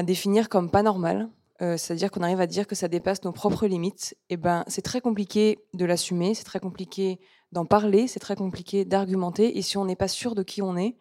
définir 0.04 0.50
comme 0.50 0.72
pas 0.72 0.84
normales, 0.84 1.30
euh, 1.62 1.78
c'est-à-dire 1.78 2.10
qu'on 2.10 2.24
arrive 2.24 2.42
à 2.42 2.48
dire 2.48 2.66
que 2.66 2.76
ça 2.76 2.88
dépasse 2.88 3.24
nos 3.24 3.32
propres 3.32 3.68
limites, 3.68 4.16
et 4.30 4.38
ben 4.38 4.64
c'est 4.68 4.82
très 4.82 5.02
compliqué 5.02 5.60
de 5.74 5.86
l'assumer, 5.86 6.34
c'est 6.34 6.44
très 6.44 6.60
compliqué 6.60 7.20
d'en 7.52 7.66
parler, 7.66 8.08
c'est 8.08 8.20
très 8.20 8.36
compliqué 8.36 8.86
d'argumenter, 8.86 9.58
et 9.58 9.62
si 9.62 9.78
on 9.78 9.86
n'est 9.86 9.96
pas 9.96 10.08
sûr 10.08 10.34
de 10.34 10.42
qui 10.42 10.62
on 10.64 10.78
est, 10.78 10.98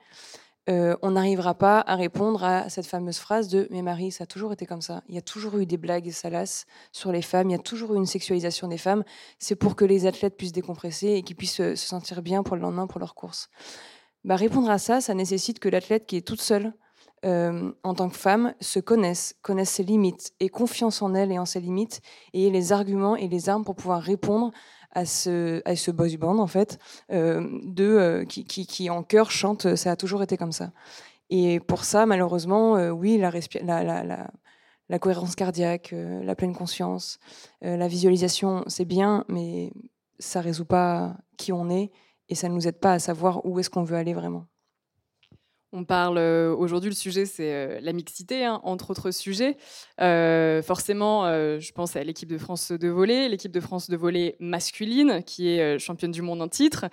euh, 0.70 0.96
on 1.02 1.12
n'arrivera 1.12 1.54
pas 1.54 1.80
à 1.80 1.96
répondre 1.96 2.44
à 2.44 2.68
cette 2.68 2.86
fameuse 2.86 3.18
phrase 3.18 3.48
de 3.48 3.66
Mais 3.70 3.82
Marie, 3.82 4.12
ça 4.12 4.24
a 4.24 4.26
toujours 4.26 4.52
été 4.52 4.66
comme 4.66 4.82
ça. 4.82 5.02
Il 5.08 5.14
y 5.14 5.18
a 5.18 5.22
toujours 5.22 5.58
eu 5.58 5.66
des 5.66 5.76
blagues 5.76 6.10
salaces 6.10 6.66
sur 6.92 7.10
les 7.12 7.22
femmes, 7.22 7.50
il 7.50 7.52
y 7.52 7.56
a 7.56 7.62
toujours 7.62 7.94
eu 7.94 7.96
une 7.96 8.06
sexualisation 8.06 8.68
des 8.68 8.78
femmes. 8.78 9.02
C'est 9.38 9.56
pour 9.56 9.74
que 9.74 9.84
les 9.84 10.06
athlètes 10.06 10.36
puissent 10.36 10.52
décompresser 10.52 11.08
et 11.08 11.22
qu'ils 11.22 11.36
puissent 11.36 11.56
se, 11.56 11.74
se 11.74 11.86
sentir 11.86 12.22
bien 12.22 12.42
pour 12.42 12.56
le 12.56 12.62
lendemain, 12.62 12.86
pour 12.86 13.00
leur 13.00 13.14
course. 13.14 13.48
Bah, 14.24 14.36
répondre 14.36 14.70
à 14.70 14.78
ça, 14.78 15.00
ça 15.00 15.14
nécessite 15.14 15.58
que 15.58 15.68
l'athlète 15.68 16.06
qui 16.06 16.16
est 16.16 16.26
toute 16.26 16.42
seule 16.42 16.72
euh, 17.26 17.70
en 17.82 17.92
tant 17.92 18.08
que 18.08 18.16
femme 18.16 18.54
se 18.60 18.80
connaisse, 18.80 19.34
connaisse 19.42 19.68
ses 19.68 19.82
limites, 19.82 20.32
ait 20.40 20.48
confiance 20.48 21.02
en 21.02 21.14
elle 21.14 21.30
et 21.30 21.38
en 21.38 21.44
ses 21.44 21.60
limites, 21.60 22.00
et 22.32 22.46
ait 22.46 22.50
les 22.50 22.72
arguments 22.72 23.14
et 23.14 23.28
les 23.28 23.50
armes 23.50 23.62
pour 23.62 23.74
pouvoir 23.74 24.00
répondre 24.00 24.52
à 24.92 25.04
ce, 25.04 25.62
à 25.64 25.76
ce 25.76 25.90
boys 25.90 26.16
band, 26.18 26.38
en 26.38 26.46
fait, 26.46 26.78
de, 27.10 28.24
qui, 28.28 28.44
qui, 28.44 28.66
qui, 28.66 28.90
en 28.90 29.02
chœur 29.02 29.30
chante 29.30 29.76
Ça 29.76 29.92
a 29.92 29.96
toujours 29.96 30.22
été 30.22 30.36
comme 30.36 30.52
ça. 30.52 30.72
Et 31.30 31.60
pour 31.60 31.84
ça, 31.84 32.06
malheureusement, 32.06 32.74
oui, 32.90 33.18
la, 33.18 33.30
la, 33.62 33.84
la, 33.84 34.04
la 34.04 34.30
la 34.90 34.98
cohérence 34.98 35.36
cardiaque, 35.36 35.94
la 35.94 36.34
pleine 36.34 36.52
conscience, 36.52 37.20
la 37.62 37.86
visualisation, 37.86 38.64
c'est 38.66 38.84
bien, 38.84 39.24
mais 39.28 39.72
ça 40.18 40.40
résout 40.40 40.64
pas 40.64 41.16
qui 41.36 41.52
on 41.52 41.70
est 41.70 41.92
et 42.28 42.34
ça 42.34 42.48
ne 42.48 42.54
nous 42.54 42.66
aide 42.68 42.78
pas 42.78 42.94
à 42.94 42.98
savoir 42.98 43.44
où 43.46 43.58
est-ce 43.58 43.70
qu'on 43.70 43.84
veut 43.84 43.96
aller 43.96 44.14
vraiment. 44.14 44.46
On 45.72 45.84
parle 45.84 46.18
euh, 46.18 46.52
aujourd'hui, 46.52 46.90
le 46.90 46.96
sujet 46.96 47.26
c'est 47.26 47.54
euh, 47.54 47.78
la 47.80 47.92
mixité, 47.92 48.44
hein, 48.44 48.60
entre 48.64 48.90
autres 48.90 49.12
sujets. 49.12 49.56
Euh, 50.00 50.62
forcément, 50.62 51.26
je 51.30 51.72
pense 51.72 51.94
à 51.94 52.02
l'équipe 52.02 52.28
de 52.28 52.38
France 52.38 52.72
de 52.72 52.88
volley, 52.88 53.28
l'équipe 53.28 53.52
de 53.52 53.60
France 53.60 53.88
de 53.88 53.96
volley 53.96 54.36
masculine, 54.40 55.22
qui 55.24 55.48
est 55.48 55.78
championne 55.78 56.10
du 56.10 56.22
monde 56.22 56.42
en 56.42 56.48
titre, 56.48 56.86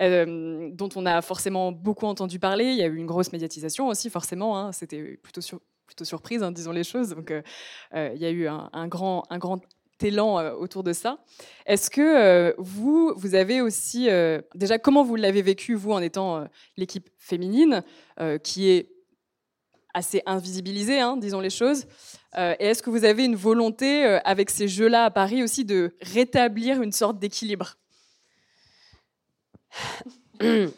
dont 0.00 0.88
on 0.96 1.06
a 1.06 1.22
forcément 1.22 1.70
beaucoup 1.70 2.06
entendu 2.06 2.38
parler. 2.38 2.64
Il 2.64 2.76
y 2.76 2.82
a 2.82 2.86
eu 2.86 2.96
une 2.96 3.06
grosse 3.06 3.32
médiatisation 3.32 3.88
aussi, 3.88 4.10
forcément. 4.10 4.58
Hein. 4.58 4.72
C'était 4.72 5.18
plutôt, 5.22 5.40
plutôt 5.86 6.04
surprise, 6.04 6.42
hein, 6.42 6.50
disons 6.50 6.72
les 6.72 6.84
choses. 6.84 7.10
Donc, 7.10 7.32
il 7.94 8.18
y 8.18 8.26
a 8.26 8.30
eu 8.30 8.48
un, 8.48 8.88
grand, 8.88 9.22
un 9.30 9.38
grand 9.38 9.60
élan 10.04 10.38
euh, 10.38 10.52
autour 10.52 10.82
de 10.82 10.92
ça. 10.92 11.18
Est-ce 11.66 11.90
que 11.90 12.00
euh, 12.00 12.52
vous, 12.58 13.12
vous 13.16 13.34
avez 13.34 13.60
aussi, 13.60 14.08
euh, 14.08 14.40
déjà, 14.54 14.78
comment 14.78 15.02
vous 15.04 15.16
l'avez 15.16 15.42
vécu, 15.42 15.74
vous, 15.74 15.92
en 15.92 16.00
étant 16.00 16.46
l'équipe 16.76 17.08
féminine, 17.18 17.82
qui 18.42 18.68
est 18.70 18.90
assez 19.94 20.22
invisibilisée, 20.26 21.00
hein, 21.00 21.16
disons 21.16 21.40
les 21.40 21.50
choses 21.50 21.86
Et 22.36 22.66
est-ce 22.66 22.82
que 22.82 22.90
vous 22.90 23.04
avez 23.04 23.24
une 23.24 23.36
volonté, 23.36 24.04
avec 24.24 24.50
ces 24.50 24.68
jeux-là 24.68 25.06
à 25.06 25.10
Paris 25.10 25.42
aussi, 25.42 25.64
de 25.64 25.96
rétablir 26.00 26.82
une 26.82 26.92
sorte 26.92 27.18
d'équilibre? 27.18 27.76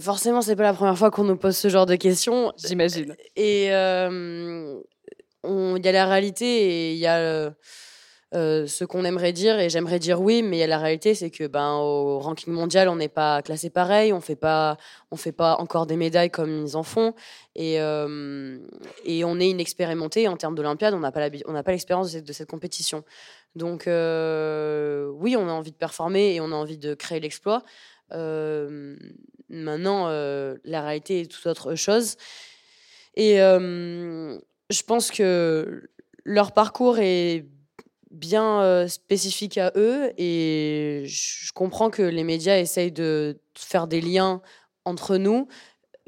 Forcément, 0.00 0.40
c'est 0.42 0.56
pas 0.56 0.62
la 0.62 0.74
première 0.74 0.96
fois 0.96 1.10
qu'on 1.10 1.24
nous 1.24 1.36
pose 1.36 1.56
ce 1.56 1.68
genre 1.68 1.86
de 1.86 1.96
questions. 1.96 2.52
J'imagine. 2.56 3.16
Et 3.36 3.66
il 3.66 3.70
y 5.84 5.88
a 5.88 5.92
la 5.92 6.06
réalité 6.06 6.46
et 6.46 6.92
il 6.92 6.98
y 6.98 7.06
a 7.06 7.52
euh, 8.34 8.66
ce 8.66 8.84
qu'on 8.84 9.04
aimerait 9.04 9.34
dire 9.34 9.58
et 9.58 9.68
j'aimerais 9.68 9.98
dire 9.98 10.22
oui 10.22 10.42
mais 10.42 10.66
la 10.66 10.78
réalité 10.78 11.14
c'est 11.14 11.28
que 11.28 11.46
ben 11.46 11.74
au 11.74 12.18
ranking 12.18 12.50
mondial 12.50 12.88
on 12.88 12.96
n'est 12.96 13.08
pas 13.08 13.42
classé 13.42 13.68
pareil 13.68 14.10
on 14.14 14.22
fait 14.22 14.36
pas 14.36 14.78
on 15.10 15.16
fait 15.16 15.32
pas 15.32 15.56
encore 15.58 15.84
des 15.86 15.96
médailles 15.96 16.30
comme 16.30 16.64
ils 16.64 16.76
en 16.76 16.82
font. 16.82 17.14
Et 17.56 17.78
euh, 17.78 18.58
et 19.04 19.24
on 19.24 19.38
est 19.38 19.50
inexpérimenté 19.50 20.28
en 20.28 20.38
termes 20.38 20.54
d'olympiade 20.54 20.94
on 20.94 21.00
n'a 21.00 21.12
pas 21.12 21.72
l'expérience 21.72 22.14
de, 22.14 22.32
cette 22.32 22.48
compétition. 22.48 23.04
Donc 23.54 23.86
euh, 23.86 25.08
oui 25.08 25.36
on 25.36 25.46
a 25.48 25.52
envie 25.52 25.72
de 25.72 25.76
performer 25.76 26.34
et 26.34 26.40
on 26.40 26.52
a 26.52 26.54
envie 26.54 26.78
de 26.78 26.94
créer 26.94 27.20
l'exploit. 27.20 27.62
Maintenant 29.50 30.08
la 30.08 30.80
réalité 30.80 31.20
est 31.20 31.30
tout 31.30 31.46
autre 31.48 31.74
chose. 31.74 32.16
Et 33.14 33.36
je 33.36 34.82
pense 34.86 35.10
que 35.10 35.90
leur 36.24 36.52
parcours 36.52 36.98
est 36.98 37.44
bien 38.12 38.60
euh, 38.60 38.88
spécifique 38.88 39.58
à 39.58 39.72
eux 39.74 40.12
et 40.18 41.04
je 41.06 41.50
comprends 41.52 41.90
que 41.90 42.02
les 42.02 42.24
médias 42.24 42.58
essayent 42.58 42.92
de 42.92 43.40
faire 43.56 43.86
des 43.86 44.00
liens 44.00 44.42
entre 44.84 45.16
nous 45.16 45.48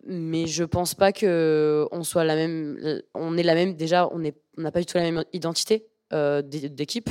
mais 0.06 0.46
je 0.46 0.64
pense 0.64 0.94
pas 0.94 1.12
que 1.12 1.88
on 1.92 2.04
soit 2.04 2.24
la 2.24 2.36
même 2.36 3.02
on 3.14 3.38
est 3.38 3.42
la 3.42 3.54
même 3.54 3.74
déjà 3.74 4.08
on 4.12 4.18
n'a 4.18 4.70
pas 4.70 4.80
du 4.80 4.86
tout 4.86 4.98
la 4.98 5.04
même 5.04 5.24
identité 5.32 5.86
euh, 6.12 6.42
d'équipe. 6.42 7.08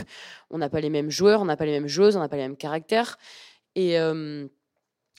On 0.51 0.59
n'a 0.59 0.69
pas 0.69 0.79
les 0.79 0.91
mêmes 0.91 1.09
joueurs 1.09 1.41
on 1.41 1.45
n'a 1.45 1.57
pas 1.57 1.65
les 1.65 1.71
mêmes 1.71 1.87
joueuses 1.87 2.15
on 2.15 2.19
n'a 2.19 2.29
pas 2.29 2.37
les 2.37 2.43
mêmes 2.43 2.57
caractères 2.57 3.17
et 3.75 3.99
euh, 3.99 4.47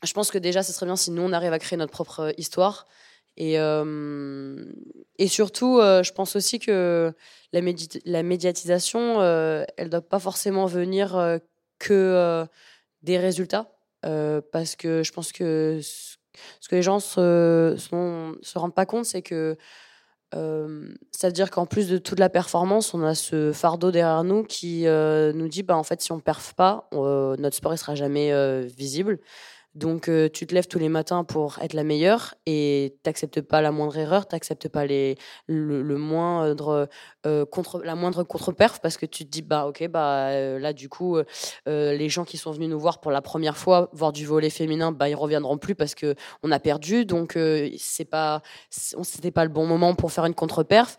je 0.05 0.13
pense 0.13 0.31
que 0.31 0.39
déjà 0.39 0.63
ce 0.63 0.73
serait 0.73 0.87
bien 0.87 0.97
si 0.97 1.11
nous 1.11 1.23
on 1.23 1.33
arrive 1.33 1.53
à 1.53 1.59
créer 1.59 1.77
notre 1.77 1.93
propre 1.93 2.33
histoire 2.39 2.87
et, 3.37 3.59
euh, 3.59 4.64
et 5.18 5.29
surtout, 5.29 5.79
euh, 5.79 6.03
je 6.03 6.12
pense 6.12 6.37
aussi 6.37 6.59
que 6.59 7.12
la, 7.53 7.61
la 8.05 8.23
médiatisation, 8.23 9.20
euh, 9.20 9.64
elle 9.77 9.87
ne 9.87 9.90
doit 9.90 10.01
pas 10.03 10.20
forcément 10.20 10.66
venir 10.66 11.40
que 11.79 12.47
des 13.03 13.18
résultats. 13.18 13.70
parce 14.03 14.77
que 14.77 15.03
je 15.03 15.12
pense 15.12 15.33
que 15.33 15.81
ce 15.83 16.68
que 16.68 16.77
les 16.77 16.83
gens 16.83 17.01
se, 17.01 17.77
se 17.79 18.59
rendent 18.59 18.75
pas 18.75 18.87
compte, 18.87 19.05
c'est 19.05 19.23
que 19.23 19.57
c'est-à-dire 21.12 21.53
qu'en 21.53 21.64
plus 21.64 21.88
de 21.88 21.97
toute 21.97 22.18
la 22.18 22.29
performance, 22.29 22.92
on 22.92 23.05
a 23.05 23.14
ce 23.14 23.53
fardeau 23.53 23.92
derrière 23.92 24.25
nous 24.25 24.42
qui 24.42 24.85
nous 24.85 25.49
dit 25.49 25.62
bah, 25.62 25.77
en 25.77 25.85
fait, 25.85 26.01
si 26.01 26.12
on 26.12 26.16
ne 26.16 26.20
perf 26.20 26.55
pas, 26.55 26.88
notre 26.92 27.57
sport 27.57 27.73
ne 27.73 27.77
sera 27.77 27.94
jamais 27.94 28.33
visible. 28.66 29.18
Donc, 29.75 30.09
euh, 30.09 30.29
tu 30.33 30.47
te 30.47 30.55
lèves 30.55 30.69
tous 30.69 30.79
les 30.79 30.89
matins 30.89 31.25
pour 31.25 31.59
être 31.61 31.73
la 31.73 31.83
meilleure 31.83 32.35
et 32.47 32.97
t'acceptes 33.03 33.41
pas 33.41 33.61
la 33.61 33.73
moindre 33.73 33.97
erreur, 33.99 34.29
t'acceptes 34.29 34.69
pas 34.69 34.87
les, 34.87 35.17
le, 35.49 35.83
moindre 35.97 36.89
euh, 37.27 37.45
contre, 37.45 37.83
la 37.83 37.97
moindre 37.97 38.23
contre-perf 38.23 38.81
parce 38.81 38.97
que 38.97 39.07
tu 39.07 39.25
te 39.25 39.31
dis 39.31 39.43
bah 39.43 39.67
ok 39.67 39.89
bah 39.89 40.29
euh, 40.29 40.59
là 40.61 40.73
du 40.73 40.89
coup 40.89 41.19
les 41.67 42.09
gens 42.09 42.25
qui 42.25 42.37
sont 42.37 42.53
venus 42.53 42.69
nous 42.69 42.79
voir 42.79 43.01
pour 43.01 43.11
la 43.11 43.23
première 43.23 43.57
fois 43.57 43.91
voir 43.93 44.13
du 44.13 44.27
volet 44.27 44.51
féminin 44.51 44.93
bah 44.93 45.09
ils 45.09 45.15
reviendront 45.15 45.59
plus 45.59 45.75
parce 45.75 45.95
que 45.95 46.15
on 46.43 46.53
a 46.53 46.61
perdu. 46.61 47.05
Donc 47.05 47.37
c'est 47.77 48.05
pas 48.05 48.43
c'était 48.71 49.33
pas 49.33 49.45
le 49.45 49.51
bon 49.51 49.67
moment 49.67 49.95
pour 49.95 50.13
faire 50.13 50.25
une 50.27 50.35
contre-perf. 50.35 50.97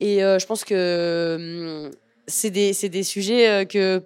Et 0.00 0.18
je 0.20 0.46
pense 0.46 0.64
que 0.64 1.84
hum, 1.86 1.90
c'est 2.26 2.50
des, 2.50 2.72
des 2.88 3.02
sujets 3.02 3.66
que 3.66 4.02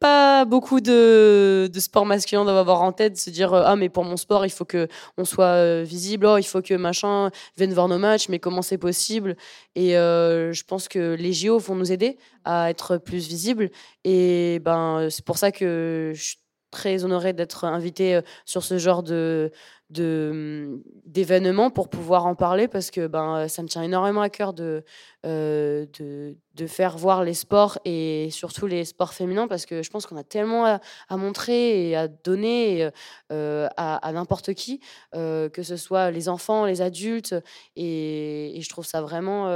pas 0.00 0.44
beaucoup 0.44 0.80
de, 0.80 1.68
de 1.72 1.80
sports 1.80 2.06
masculins 2.06 2.44
doivent 2.44 2.56
avoir 2.56 2.82
en 2.82 2.92
tête, 2.92 3.18
se 3.18 3.30
dire 3.30 3.52
ah 3.54 3.76
mais 3.76 3.88
pour 3.88 4.04
mon 4.04 4.16
sport 4.16 4.46
il 4.46 4.50
faut 4.50 4.64
que 4.64 4.88
on 5.16 5.24
soit 5.24 5.44
euh, 5.46 5.82
visible, 5.86 6.26
oh, 6.26 6.38
il 6.38 6.44
faut 6.44 6.62
que 6.62 6.74
machin 6.74 7.30
vienne 7.56 7.72
voir 7.72 7.88
nos 7.88 7.98
matchs, 7.98 8.28
mais 8.28 8.38
comment 8.38 8.62
c'est 8.62 8.78
possible? 8.78 9.36
Et 9.74 9.96
euh, 9.96 10.52
je 10.52 10.64
pense 10.64 10.88
que 10.88 11.14
les 11.18 11.32
JO 11.32 11.58
vont 11.58 11.74
nous 11.74 11.92
aider 11.92 12.18
à 12.44 12.70
être 12.70 12.98
plus 12.98 13.28
visibles. 13.28 13.70
Et 14.04 14.60
ben 14.60 15.08
c'est 15.10 15.24
pour 15.24 15.38
ça 15.38 15.52
que 15.52 16.12
je 16.14 16.22
suis 16.22 16.38
très 16.70 17.04
honorée 17.04 17.32
d'être 17.32 17.64
invitée 17.64 18.16
euh, 18.16 18.22
sur 18.44 18.62
ce 18.62 18.78
genre 18.78 19.02
de 19.02 19.50
d'événements 19.90 21.70
pour 21.70 21.88
pouvoir 21.88 22.26
en 22.26 22.34
parler 22.34 22.68
parce 22.68 22.90
que 22.90 23.06
ben 23.06 23.48
ça 23.48 23.62
me 23.62 23.68
tient 23.68 23.82
énormément 23.82 24.20
à 24.20 24.28
cœur 24.28 24.52
de, 24.52 24.84
euh, 25.24 25.86
de, 25.98 26.36
de 26.54 26.66
faire 26.66 26.98
voir 26.98 27.24
les 27.24 27.32
sports 27.32 27.78
et 27.86 28.28
surtout 28.30 28.66
les 28.66 28.84
sports 28.84 29.14
féminins 29.14 29.48
parce 29.48 29.64
que 29.64 29.82
je 29.82 29.88
pense 29.88 30.04
qu'on 30.04 30.18
a 30.18 30.24
tellement 30.24 30.66
à, 30.66 31.16
montrer 31.16 31.88
et 31.88 31.96
à 31.96 32.06
donner 32.06 32.90
euh, 33.32 33.68
à, 33.78 34.12
n'importe 34.12 34.52
qui 34.52 34.80
euh, 35.14 35.48
que 35.48 35.62
ce 35.62 35.76
soit 35.76 36.10
les 36.10 36.28
enfants 36.28 36.66
les 36.66 36.82
adultes 36.82 37.34
et, 37.74 38.58
et 38.58 38.60
je 38.60 38.68
trouve 38.68 38.84
ça 38.84 39.00
vraiment 39.00 39.48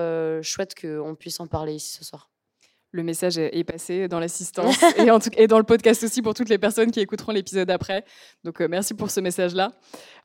chouette 0.42 0.74
qu'on 0.80 1.14
puisse 1.14 1.40
en 1.40 1.46
parler 1.46 1.74
ici 1.74 1.92
ce 1.92 2.04
soir 2.04 2.31
le 2.92 3.02
message 3.02 3.38
est 3.38 3.64
passé 3.64 4.06
dans 4.06 4.20
l'assistance 4.20 4.76
et, 4.98 5.10
en 5.10 5.18
tout, 5.18 5.30
et 5.36 5.46
dans 5.46 5.58
le 5.58 5.64
podcast 5.64 6.04
aussi 6.04 6.20
pour 6.20 6.34
toutes 6.34 6.50
les 6.50 6.58
personnes 6.58 6.90
qui 6.90 7.00
écouteront 7.00 7.32
l'épisode 7.32 7.70
après. 7.70 8.04
Donc 8.44 8.60
euh, 8.60 8.68
merci 8.68 8.94
pour 8.94 9.10
ce 9.10 9.20
message-là. 9.20 9.72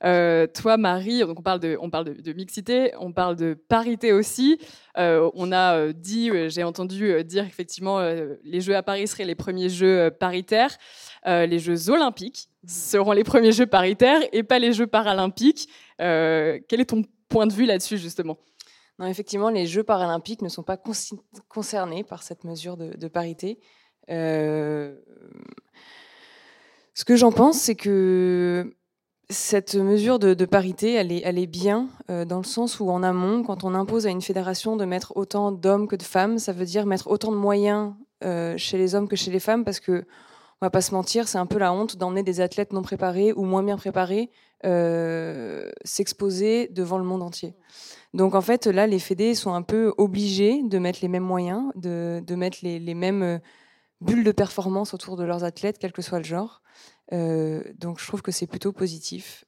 Euh, 0.04 0.46
toi, 0.46 0.76
Marie, 0.76 1.20
donc 1.20 1.40
on 1.40 1.42
parle, 1.42 1.60
de, 1.60 1.78
on 1.80 1.88
parle 1.88 2.14
de, 2.14 2.32
mixité, 2.34 2.92
on 3.00 3.12
parle 3.12 3.36
de 3.36 3.54
parité 3.54 4.12
aussi. 4.12 4.58
Euh, 4.98 5.30
on 5.34 5.50
a 5.50 5.92
dit, 5.92 6.30
j'ai 6.48 6.62
entendu 6.62 7.24
dire 7.24 7.44
effectivement, 7.44 8.00
les 8.44 8.60
Jeux 8.60 8.76
à 8.76 8.82
Paris 8.82 9.08
seraient 9.08 9.24
les 9.24 9.34
premiers 9.34 9.70
Jeux 9.70 10.10
paritaires. 10.10 10.76
les 11.24 11.58
Jeux 11.58 11.90
olympiques 11.90 12.50
seront 12.66 13.12
les 13.12 13.24
premiers 13.24 13.52
Jeux 13.52 13.66
paritaires 13.66 14.20
et 14.32 14.42
pas 14.42 14.58
les 14.58 14.74
Jeux 14.74 14.86
paralympiques. 14.86 15.68
quel 15.98 16.80
est 16.80 16.90
ton 16.90 17.02
point 17.30 17.46
de 17.46 17.52
vue 17.52 17.64
là-dessus 17.64 17.96
justement? 17.96 18.38
Non, 18.98 19.06
effectivement, 19.06 19.48
les 19.48 19.66
Jeux 19.66 19.84
paralympiques 19.84 20.42
ne 20.42 20.48
sont 20.48 20.64
pas 20.64 20.78
concernés 21.48 22.02
par 22.02 22.22
cette 22.22 22.44
mesure 22.44 22.76
de, 22.76 23.08
parité. 23.08 23.60
Euh, 24.10 24.96
ce 26.94 27.04
que 27.04 27.14
j'en 27.14 27.30
pense, 27.30 27.58
c'est 27.58 27.76
que 27.76 28.74
cette 29.30 29.76
mesure 29.76 30.18
de, 30.18 30.44
parité, 30.46 30.94
elle 30.94 31.12
est, 31.12 31.46
bien 31.46 31.88
euh, 32.10 32.24
dans 32.24 32.38
le 32.38 32.44
sens 32.44 32.80
où 32.80 32.90
en 32.90 33.02
amont, 33.04 33.44
quand 33.44 33.62
on 33.62 33.74
impose 33.74 34.06
à 34.06 34.10
une 34.10 34.22
fédération 34.22 34.76
de 34.76 34.84
mettre 34.84 35.16
autant 35.16 35.52
d'hommes 35.52 35.86
que 35.86 35.96
de 35.96 36.02
femmes, 36.02 36.38
ça 36.38 36.52
veut 36.52 36.64
dire 36.64 36.86
mettre 36.86 37.08
autant 37.08 37.30
de 37.30 37.36
moyens 37.36 37.94
euh, 38.24 38.56
chez 38.56 38.78
les 38.78 38.96
hommes 38.96 39.06
que 39.06 39.16
chez 39.16 39.30
les 39.30 39.38
femmes, 39.38 39.64
parce 39.64 39.80
que 39.80 40.06
on 40.60 40.66
va 40.66 40.70
pas 40.70 40.80
se 40.80 40.92
mentir, 40.92 41.28
c'est 41.28 41.38
un 41.38 41.46
peu 41.46 41.58
la 41.58 41.72
honte 41.72 41.96
d'emmener 41.96 42.24
des 42.24 42.40
athlètes 42.40 42.72
non 42.72 42.82
préparés 42.82 43.32
ou 43.32 43.44
moins 43.44 43.62
bien 43.62 43.76
préparés 43.76 44.28
s'exposer 44.62 46.68
devant 46.68 46.98
le 46.98 47.04
monde 47.04 47.22
entier. 47.22 47.54
Donc 48.14 48.34
en 48.34 48.40
fait, 48.40 48.66
là, 48.66 48.86
les 48.86 48.98
fédés 48.98 49.34
sont 49.34 49.52
un 49.52 49.62
peu 49.62 49.92
obligés 49.98 50.62
de 50.62 50.78
mettre 50.78 51.00
les 51.02 51.08
mêmes 51.08 51.24
moyens, 51.24 51.70
de, 51.74 52.34
mettre 52.34 52.58
les, 52.62 52.94
mêmes 52.94 53.22
euh, 53.22 53.38
bulles 54.00 54.24
de 54.24 54.32
performance 54.32 54.94
autour 54.94 55.16
de 55.16 55.24
leurs 55.24 55.44
athlètes, 55.44 55.78
quel 55.78 55.92
que 55.92 56.02
soit 56.02 56.18
le 56.18 56.24
genre. 56.24 56.62
Euh, 57.12 57.62
donc 57.76 58.00
je 58.00 58.06
trouve 58.06 58.22
que 58.22 58.32
c'est 58.32 58.46
plutôt 58.46 58.72
positif. 58.72 59.44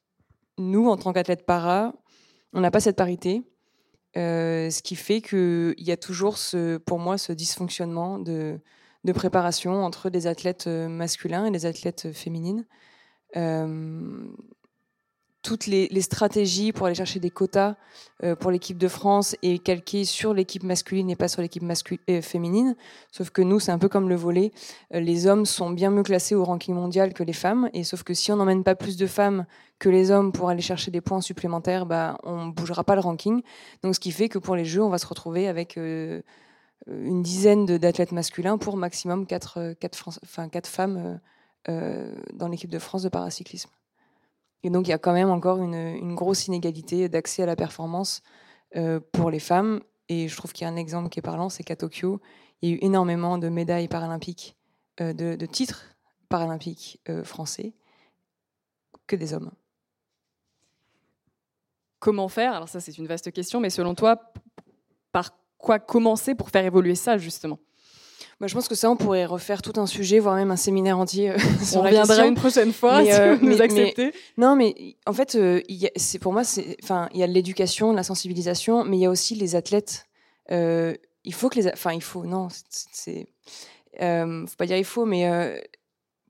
Nous, 0.59 0.89
en 0.89 0.97
tant 0.97 1.13
qu'athlètes 1.13 1.47
para, 1.47 1.95
on 2.53 2.61
n'a 2.61 2.71
pas 2.71 2.81
cette 2.81 2.97
parité. 2.97 3.43
Euh, 4.17 4.71
ce 4.71 4.83
qui 4.83 4.97
fait 4.97 5.23
qu'il 5.23 5.75
y 5.79 5.93
a 5.93 5.97
toujours, 5.97 6.37
pour 6.85 6.99
moi, 6.99 7.17
ce 7.17 7.33
dysfonctionnement 7.33 8.19
de 8.19 8.61
préparation 9.15 9.85
entre 9.85 10.11
des 10.11 10.27
athlètes 10.27 10.67
masculins 10.67 11.47
et 11.47 11.51
des 11.51 11.65
athlètes 11.65 12.13
féminines 12.13 12.67
toutes 15.43 15.67
les, 15.67 16.01
stratégies 16.01 16.73
pour 16.73 16.87
aller 16.87 16.95
chercher 16.95 17.19
des 17.19 17.31
quotas 17.31 17.77
euh, 18.23 18.37
pour 18.37 18.51
l'équipe 18.51 18.77
de 18.77 18.89
France 18.89 19.37
et 19.43 19.59
calquées 19.59 20.05
sur 20.05 20.35
l'équipe 20.35 20.63
masculine 20.63 21.09
et 21.11 21.17
pas 21.17 21.29
sur 21.29 21.41
l'équipe 21.41 21.63
euh, 22.09 22.23
féminine. 22.23 22.77
Sauf 23.11 23.31
que 23.31 23.41
nous, 23.41 23.59
c'est 23.59 23.73
un 23.73 23.79
peu 23.79 23.89
comme 23.89 24.09
le 24.09 24.17
volet. 24.17 24.53
Euh, 24.95 25.01
les 25.01 25.27
hommes 25.27 25.47
sont 25.47 25.71
bien 25.71 25.91
mieux 25.91 26.03
classés 26.03 26.35
au 26.35 26.45
ranking 26.45 26.75
mondial 26.75 27.15
que 27.15 27.23
les 27.23 27.33
femmes. 27.33 27.71
Et 27.73 27.85
sauf 27.85 28.03
que 28.03 28.13
si 28.13 28.31
on 28.33 28.37
n'emmène 28.37 28.65
pas 28.65 28.75
plus 28.75 28.97
de 28.97 29.07
femmes 29.07 29.47
que 29.79 29.89
les 29.89 30.11
hommes 30.11 30.33
pour 30.33 30.51
aller 30.51 30.61
chercher 30.61 30.91
des 30.91 31.01
points 31.01 31.23
supplémentaires, 31.23 31.87
bah, 31.87 32.19
on 32.23 32.47
ne 32.47 32.53
bougera 32.53 32.85
pas 32.85 32.95
le 32.95 33.01
ranking. 33.01 33.43
Donc 33.83 33.95
ce 33.95 34.01
qui 34.01 34.13
fait 34.13 34.29
que 34.29 34.39
pour 34.39 34.57
les 34.57 34.67
Jeux, 34.67 34.83
on 34.83 34.91
va 34.91 34.99
se 34.99 35.07
retrouver 35.07 35.49
avec 35.49 35.77
une 35.77 36.23
dizaine 37.23 37.65
d'athlètes 37.65 38.13
masculins 38.13 38.59
pour 38.59 38.77
maximum 38.77 39.27
4, 39.27 39.75
femmes 40.65 41.21
dans 41.67 42.49
l'équipe 42.49 42.71
de 42.71 42.79
France 42.79 43.03
de 43.03 43.09
paracyclisme. 43.09 43.71
Et 44.63 44.71
donc, 44.71 44.87
il 44.87 44.91
y 44.91 44.95
a 44.95 44.99
quand 44.99 45.13
même 45.13 45.31
encore 45.31 45.63
une, 45.63 46.15
grosse 46.15 46.47
inégalité 46.47 47.09
d'accès 47.09 47.43
à 47.43 47.47
la 47.47 47.57
performance 47.57 48.23
euh, 48.77 49.01
pour 49.13 49.31
les 49.31 49.41
femmes. 49.41 49.81
Et 50.09 50.29
je 50.29 50.37
trouve 50.37 50.53
qu'il 50.53 50.67
y 50.67 50.69
a 50.69 50.73
un 50.73 50.77
exemple 50.77 51.09
qui 51.09 51.19
est 51.19 51.23
parlant, 51.23 51.49
c'est 51.49 51.63
qu'à 51.63 51.77
Tokyo, 51.77 52.21
il 52.61 52.69
y 52.69 52.73
a 52.73 52.77
eu 52.77 52.79
énormément 52.83 53.39
de 53.39 53.49
médailles 53.49 53.89
paralympiques, 53.89 54.57
euh, 55.01 55.13
de, 55.13 55.47
titres 55.47 55.97
paralympiques 56.29 57.01
euh, 57.09 57.25
français, 57.25 57.75
que 59.07 59.17
des 59.17 59.33
hommes. 59.33 59.51
Comment 61.99 62.29
faire? 62.29 62.55
Alors 62.55 62.69
ça, 62.69 62.81
c'est 62.81 62.97
une 62.99 63.07
vaste 63.07 63.31
question, 63.33 63.61
mais 63.61 63.71
selon 63.71 63.95
toi, 63.95 64.33
par 65.13 65.31
quoi 65.59 65.79
commencer 65.79 66.35
pour 66.35 66.51
faire 66.51 66.65
évoluer 66.65 66.95
ça, 66.95 67.19
justement? 67.19 67.59
Bah, 68.41 68.47
je 68.47 68.55
pense 68.55 68.69
que 68.69 68.75
ça, 68.75 68.91
on 68.91 68.97
pourrait 68.97 69.27
refaire 69.27 69.61
tout 69.61 69.79
un 69.79 69.87
sujet, 69.87 70.19
voire 70.19 70.35
même 70.35 70.51
un 70.51 70.57
séminaire 70.57 70.99
entier. 70.99 71.31
Euh, 71.31 71.37
on 71.77 71.83
reviendra 71.83 72.27
une 72.27 72.35
prochaine 72.35 72.73
fois 72.73 73.05
si 73.05 73.13
euh, 73.13 73.37
vous 73.37 73.47
nous 73.47 73.61
acceptez. 73.61 74.13
non, 74.39 74.57
mais 74.57 74.97
en 75.07 75.13
fait, 75.13 75.35
euh, 75.35 75.61
c'est 75.97 76.19
pour 76.19 76.33
moi, 76.33 76.43
enfin, 76.83 77.09
il 77.13 77.21
y 77.21 77.23
a 77.23 77.27
l'éducation, 77.27 77.93
la 77.93 78.03
sensibilisation, 78.03 78.85
mais 78.85 78.97
il 78.97 79.01
y 79.01 79.07
a 79.07 79.11
aussi 79.11 79.35
les 79.35 79.57
athlètes. 79.57 80.07
il 80.51 81.35
faut 81.35 81.51
que 81.51 81.61
les, 81.61 81.69
enfin, 81.69 81.93
il 81.93 82.03
faut, 82.03 82.25
non, 82.25 82.49
c'est, 82.71 83.27
faut 83.99 84.57
pas 84.57 84.67
dire 84.67 84.79
il 84.79 84.85
faut, 84.85 85.05
mais 85.05 85.63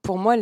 pour 0.03 0.19
moi, 0.19 0.35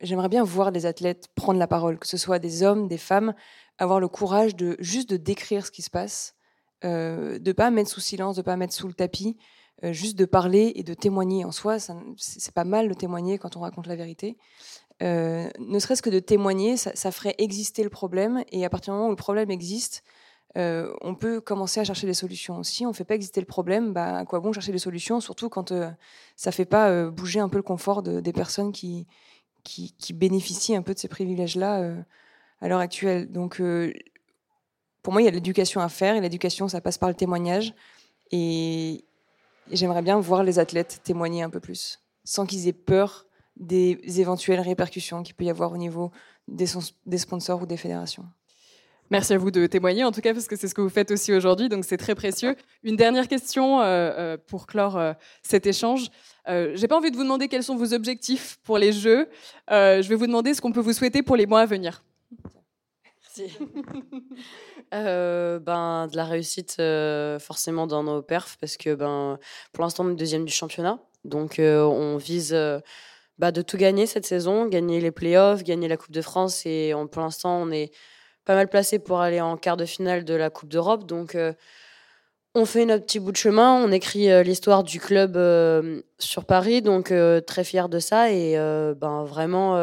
j'aimerais 0.00 0.28
bien 0.28 0.42
voir 0.42 0.72
des 0.72 0.86
athlètes 0.86 1.28
prendre 1.36 1.58
la 1.60 1.68
parole, 1.68 1.98
que 1.98 2.08
ce 2.08 2.16
soit 2.16 2.40
des 2.40 2.64
hommes, 2.64 2.88
des 2.88 2.98
femmes, 2.98 3.34
avoir 3.78 4.00
le 4.00 4.08
courage 4.08 4.56
de 4.56 4.76
juste 4.80 5.08
de 5.10 5.16
décrire 5.16 5.66
ce 5.66 5.70
qui 5.70 5.82
se 5.82 5.90
passe, 5.90 6.34
euh, 6.84 7.38
de 7.38 7.52
pas 7.52 7.70
mettre 7.70 7.90
sous 7.90 8.00
silence, 8.00 8.36
de 8.36 8.42
pas 8.42 8.56
mettre 8.56 8.74
sous 8.74 8.88
le 8.88 8.94
tapis. 8.94 9.36
Euh, 9.84 9.92
juste 9.92 10.16
de 10.16 10.24
parler 10.24 10.72
et 10.76 10.84
de 10.84 10.94
témoigner 10.94 11.44
en 11.44 11.50
soi, 11.50 11.78
c'est 12.16 12.54
pas 12.54 12.64
mal 12.64 12.88
de 12.88 12.94
témoigner 12.94 13.38
quand 13.38 13.56
on 13.56 13.60
raconte 13.60 13.86
la 13.86 13.96
vérité. 13.96 14.36
Euh, 15.02 15.48
ne 15.58 15.78
serait-ce 15.80 16.02
que 16.02 16.10
de 16.10 16.20
témoigner, 16.20 16.76
ça, 16.76 17.10
ferait 17.10 17.34
exister 17.38 17.82
le 17.82 17.90
problème, 17.90 18.44
et 18.52 18.64
à 18.64 18.70
partir 18.70 18.92
du 18.92 18.98
moment 18.98 19.08
où 19.08 19.10
le 19.10 19.16
problème 19.16 19.50
existe, 19.50 20.04
euh, 20.56 20.92
on 21.00 21.14
peut 21.14 21.40
commencer 21.40 21.80
à 21.80 21.84
chercher 21.84 22.06
des 22.06 22.14
solutions. 22.14 22.62
Si 22.62 22.86
on 22.86 22.90
ne 22.90 22.94
fait 22.94 23.04
pas 23.04 23.16
exister 23.16 23.40
le 23.40 23.46
problème, 23.46 23.92
bah, 23.92 24.18
à 24.18 24.24
quoi 24.24 24.38
bon 24.38 24.52
chercher 24.52 24.70
des 24.70 24.78
solutions, 24.78 25.20
surtout 25.20 25.48
quand 25.48 25.70
ça 26.36 26.50
ne 26.50 26.52
fait 26.52 26.66
pas 26.66 27.06
bouger 27.06 27.40
un 27.40 27.48
peu 27.48 27.56
le 27.56 27.62
confort 27.62 28.02
des 28.02 28.32
personnes 28.32 28.70
qui, 28.70 29.06
qui, 29.64 30.12
bénéficient 30.12 30.76
un 30.76 30.82
peu 30.82 30.94
de 30.94 30.98
ces 30.98 31.08
privilèges-là 31.08 32.04
à 32.60 32.68
l'heure 32.68 32.80
actuelle. 32.80 33.32
Donc, 33.32 33.60
pour 35.02 35.12
moi, 35.12 35.22
il 35.22 35.24
y 35.24 35.28
a 35.28 35.32
l'éducation 35.32 35.80
à 35.80 35.88
faire, 35.88 36.14
et 36.14 36.20
l'éducation, 36.20 36.68
ça 36.68 36.80
passe 36.80 36.98
par 36.98 37.08
le 37.08 37.16
témoignage. 37.16 37.74
Et, 38.30 39.04
j'aimerais 39.70 40.02
bien 40.02 40.18
voir 40.18 40.42
les 40.42 40.58
athlètes 40.58 41.00
témoigner 41.04 41.42
un 41.42 41.50
peu 41.50 41.60
plus, 41.60 42.00
sans 42.24 42.46
qu'ils 42.46 42.68
aient 42.68 42.72
peur 42.72 43.26
des 43.56 43.98
éventuelles 44.20 44.60
répercussions 44.60 45.22
qu'il 45.22 45.34
peut 45.34 45.44
y 45.44 45.50
avoir 45.50 45.72
au 45.72 45.76
niveau 45.76 46.10
des, 46.48 46.66
sponsors 47.18 47.62
ou 47.62 47.66
des 47.66 47.76
fédérations. 47.76 48.24
Merci 49.10 49.34
à 49.34 49.38
vous 49.38 49.50
de 49.50 49.66
témoigner, 49.66 50.04
en 50.04 50.12
tout 50.12 50.22
cas, 50.22 50.32
parce 50.32 50.46
que 50.46 50.56
c'est 50.56 50.68
ce 50.68 50.74
que 50.74 50.80
vous 50.80 50.88
faites 50.88 51.10
aussi 51.10 51.34
aujourd'hui, 51.34 51.68
donc 51.68 51.84
c'est 51.84 51.98
très 51.98 52.14
précieux. 52.14 52.56
Une 52.82 52.96
dernière 52.96 53.28
question 53.28 53.80
euh, 53.80 53.84
euh, 53.84 54.36
pour 54.46 54.66
clore 54.66 54.96
euh, 54.96 55.12
cet 55.42 55.66
échange. 55.66 56.06
Euh, 56.48 56.72
J'ai 56.76 56.88
pas 56.88 56.96
envie 56.96 57.10
de 57.10 57.16
vous 57.16 57.22
demander 57.22 57.48
quels 57.48 57.62
sont 57.62 57.76
vos 57.76 57.92
objectifs 57.92 58.58
pour 58.64 58.78
les 58.78 58.92
Jeux. 58.92 59.28
je 59.68 60.08
vais 60.08 60.14
vous 60.14 60.26
demander 60.26 60.54
ce 60.54 60.62
qu'on 60.62 60.72
peut 60.72 60.80
vous 60.80 60.94
souhaiter 60.94 61.22
pour 61.22 61.36
les 61.36 61.46
mois 61.46 61.60
à 61.60 61.66
venir. 61.66 62.02
Merci. 63.38 63.58
Euh, 64.94 65.58
ben, 65.58 66.06
de 66.06 66.16
la 66.18 66.26
réussite 66.26 66.76
euh, 66.78 67.38
forcément 67.38 67.86
dans 67.86 68.02
nos 68.02 68.20
perfs 68.20 68.58
parce 68.60 68.76
que 68.76 68.94
ben, 68.94 69.38
pour 69.72 69.82
l'instant 69.82 70.04
on 70.04 70.10
est 70.10 70.16
deuxième 70.16 70.44
du 70.44 70.52
championnat. 70.52 70.98
Donc 71.24 71.58
euh, 71.58 71.82
on 71.82 72.18
vise 72.18 72.54
bah, 73.38 73.52
de 73.52 73.62
tout 73.62 73.78
gagner 73.78 74.04
cette 74.04 74.26
saison, 74.26 74.66
gagner 74.66 75.00
les 75.00 75.10
playoffs, 75.10 75.62
gagner 75.62 75.88
la 75.88 75.96
Coupe 75.96 76.10
de 76.10 76.20
France 76.20 76.66
et 76.66 76.92
on, 76.94 77.06
pour 77.06 77.22
l'instant 77.22 77.62
on 77.62 77.70
est 77.70 77.90
pas 78.44 78.54
mal 78.54 78.68
placé 78.68 78.98
pour 78.98 79.20
aller 79.20 79.40
en 79.40 79.56
quart 79.56 79.78
de 79.78 79.86
finale 79.86 80.24
de 80.26 80.34
la 80.34 80.50
Coupe 80.50 80.68
d'Europe. 80.68 81.06
Donc 81.06 81.38
on 82.54 82.64
fait 82.66 82.84
notre 82.84 83.06
petit 83.06 83.20
bout 83.20 83.32
de 83.32 83.36
chemin, 83.38 83.72
on 83.72 83.92
écrit 83.92 84.44
l'histoire 84.44 84.84
du 84.84 85.00
club 85.00 85.38
sur 86.18 86.44
Paris, 86.44 86.82
donc 86.82 87.14
très 87.46 87.64
fier 87.64 87.88
de 87.88 87.98
ça 87.98 88.30
et 88.30 88.56
ben, 88.94 89.24
vraiment 89.24 89.74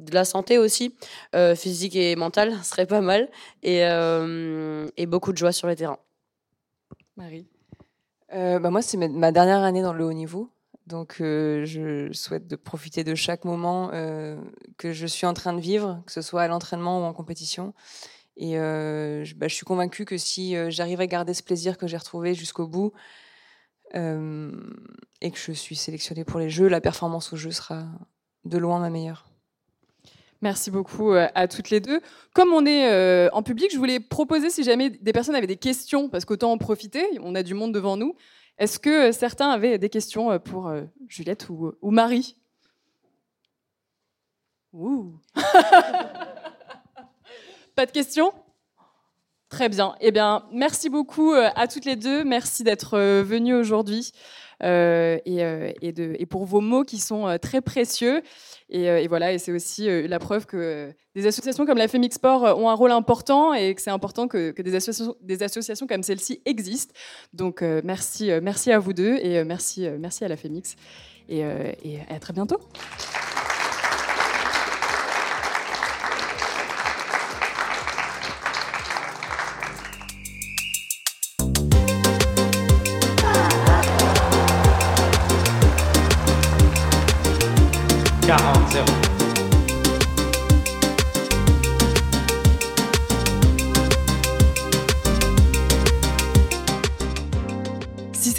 de 0.00 0.14
la 0.14 0.24
santé 0.24 0.58
aussi, 0.58 0.94
euh, 1.34 1.54
physique 1.54 1.96
et 1.96 2.16
mentale, 2.16 2.54
serait 2.64 2.86
pas 2.86 3.00
mal, 3.00 3.28
et, 3.62 3.84
euh, 3.84 4.88
et, 4.96 5.06
beaucoup 5.06 5.32
de 5.32 5.38
joie 5.38 5.52
sur 5.52 5.68
le 5.68 5.76
terrain. 5.76 5.98
Marie? 7.16 7.46
Euh, 8.32 8.58
bah 8.58 8.70
Moi, 8.70 8.82
c'est 8.82 8.96
ma 8.96 9.32
dernière 9.32 9.62
année 9.62 9.82
dans 9.82 9.92
le 9.92 10.04
haut 10.04 10.12
niveau, 10.12 10.50
donc 10.86 11.16
je 11.18 12.10
souhaite 12.12 12.46
de 12.46 12.56
profiter 12.56 13.04
de 13.04 13.14
chaque 13.14 13.44
moment 13.44 13.90
que 14.76 14.92
je 14.92 15.06
suis 15.06 15.26
en 15.26 15.34
train 15.34 15.52
de 15.52 15.60
vivre, 15.60 16.02
que 16.06 16.12
ce 16.12 16.22
soit 16.22 16.42
à 16.42 16.48
l'entraînement 16.48 17.00
ou 17.00 17.04
en 17.04 17.12
compétition. 17.12 17.74
Et 18.36 18.52
je, 18.54 19.34
bah, 19.34 19.48
je, 19.48 19.54
suis 19.54 19.66
convaincue 19.66 20.04
que 20.04 20.16
si 20.16 20.54
j'arrive 20.70 21.00
à 21.00 21.06
garder 21.06 21.34
ce 21.34 21.42
plaisir 21.42 21.76
que 21.76 21.86
j'ai 21.86 21.96
retrouvé 21.96 22.34
jusqu'au 22.34 22.66
bout, 22.68 22.92
et 23.94 23.98
que 25.30 25.38
je 25.38 25.52
suis 25.52 25.76
sélectionnée 25.76 26.24
pour 26.24 26.38
les 26.38 26.50
Jeux, 26.50 26.68
la 26.68 26.80
performance 26.80 27.32
au 27.32 27.36
jeu 27.36 27.50
sera 27.50 27.86
de 28.44 28.58
loin 28.58 28.78
ma 28.78 28.90
meilleure. 28.90 29.29
Merci 30.42 30.70
beaucoup 30.70 31.12
euh, 31.12 31.28
à 31.34 31.48
toutes 31.48 31.68
les 31.68 31.80
deux. 31.80 32.00
Comme 32.34 32.52
on 32.52 32.64
est 32.64 32.90
euh, 32.90 33.28
en 33.32 33.42
public, 33.42 33.70
je 33.72 33.76
voulais 33.76 34.00
proposer, 34.00 34.48
si 34.48 34.62
jamais 34.64 34.88
des 34.88 35.12
personnes 35.12 35.34
avaient 35.34 35.46
des 35.46 35.56
questions, 35.56 36.08
parce 36.08 36.24
qu'autant 36.24 36.52
en 36.52 36.58
profiter, 36.58 37.04
on 37.22 37.34
a 37.34 37.42
du 37.42 37.52
monde 37.52 37.72
devant 37.72 37.98
nous. 37.98 38.14
Est-ce 38.56 38.78
que 38.78 39.08
euh, 39.08 39.12
certains 39.12 39.50
avaient 39.50 39.76
des 39.76 39.90
questions 39.90 40.38
pour 40.38 40.72
Juliette 41.08 41.48
ou, 41.50 41.74
Marie? 41.90 42.36
Pas 47.74 47.86
de 47.86 47.90
questions? 47.90 48.32
Très 49.50 49.68
bien. 49.68 49.94
Eh 50.00 50.10
bien, 50.12 50.46
merci 50.52 50.88
beaucoup 50.88 51.32
à 51.32 51.66
toutes 51.66 51.84
les 51.84 51.96
deux. 51.96 52.22
Merci 52.24 52.62
d'être 52.62 52.96
venues 52.98 53.54
aujourd'hui. 53.54 54.12
Euh, 54.62 55.18
euh, 55.26 55.72
et, 55.80 56.26
pour 56.26 56.44
vos 56.44 56.60
mots 56.60 56.84
qui 56.84 56.98
sont 56.98 57.26
euh, 57.26 57.38
très 57.38 57.60
précieux. 57.60 58.22
Et, 58.68 59.08
voilà, 59.08 59.32
et 59.32 59.38
c'est 59.38 59.52
aussi 59.52 59.88
la 60.06 60.20
preuve 60.20 60.46
que 60.46 60.92
des 61.16 61.26
associations 61.26 61.66
comme 61.66 61.78
la 61.78 61.88
Femix 61.88 62.14
Sport 62.14 62.56
ont 62.56 62.70
un 62.70 62.74
rôle 62.74 62.92
important 62.92 63.52
et 63.52 63.74
que 63.74 63.82
c'est 63.82 63.90
important 63.90 64.28
que, 64.28 64.54
des, 64.62 64.74
associations, 64.76 65.16
des 65.22 65.42
associations 65.42 65.88
comme 65.88 66.04
celle-ci 66.04 66.40
existent. 66.44 66.94
Donc 67.32 67.62
merci, 67.62 68.30
merci 68.40 68.70
à 68.70 68.78
vous 68.78 68.92
deux 68.92 69.16
et 69.16 69.42
merci, 69.42 69.88
merci 69.98 70.24
à 70.24 70.28
la 70.28 70.36
Femix. 70.36 70.76
Et 71.28 71.42
à 71.42 72.20
très 72.20 72.32
bientôt. 72.32 72.58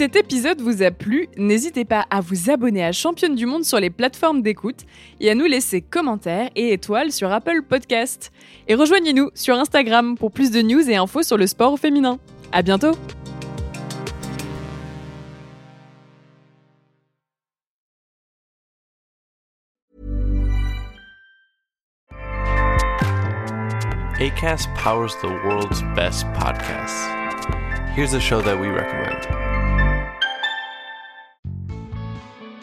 Cet 0.02 0.16
épisode 0.16 0.60
vous 0.60 0.82
a 0.82 0.90
plu, 0.90 1.28
n'hésitez 1.36 1.84
pas 1.84 2.06
à 2.10 2.20
vous 2.20 2.50
abonner 2.50 2.84
à 2.84 2.90
Championne 2.90 3.36
du 3.36 3.46
Monde 3.46 3.64
sur 3.64 3.78
les 3.78 3.88
plateformes 3.88 4.42
d'écoute 4.42 4.80
et 5.20 5.30
à 5.30 5.36
nous 5.36 5.44
laisser 5.44 5.80
commentaires 5.80 6.50
et 6.56 6.72
étoiles 6.72 7.12
sur 7.12 7.30
Apple 7.30 7.62
Podcast. 7.62 8.32
Et 8.66 8.74
rejoignez-nous 8.74 9.30
sur 9.36 9.54
Instagram 9.54 10.18
pour 10.18 10.32
plus 10.32 10.50
de 10.50 10.60
news 10.60 10.90
et 10.90 10.96
infos 10.96 11.22
sur 11.22 11.36
le 11.36 11.46
sport 11.46 11.78
féminin. 11.78 12.18
À 12.50 12.62
bientôt! 12.62 12.96
ACAST 24.18 24.68
powers 24.74 25.14
the 25.20 25.28
world's 25.44 25.80
best 25.94 26.26
podcasts. 26.32 27.06
Here's 27.94 28.14
a 28.14 28.20
show 28.20 28.42
that 28.42 28.58
we 28.58 28.66
recommend. 28.66 29.51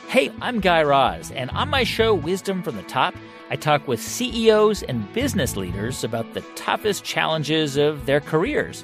Hey, 0.10 0.32
I'm 0.42 0.60
Guy 0.60 0.82
Raz, 0.82 1.30
and 1.30 1.52
on 1.52 1.70
my 1.70 1.84
show, 1.84 2.16
Wisdom 2.16 2.64
from 2.64 2.76
the 2.76 2.82
Top, 2.82 3.14
I 3.52 3.56
talk 3.56 3.88
with 3.88 4.02
CEOs 4.02 4.82
and 4.82 5.14
business 5.14 5.56
leaders 5.56 6.04
about 6.04 6.34
the 6.34 6.42
toughest 6.56 7.04
challenges 7.04 7.78
of 7.78 8.08
their 8.08 8.20
careers. 8.20 8.84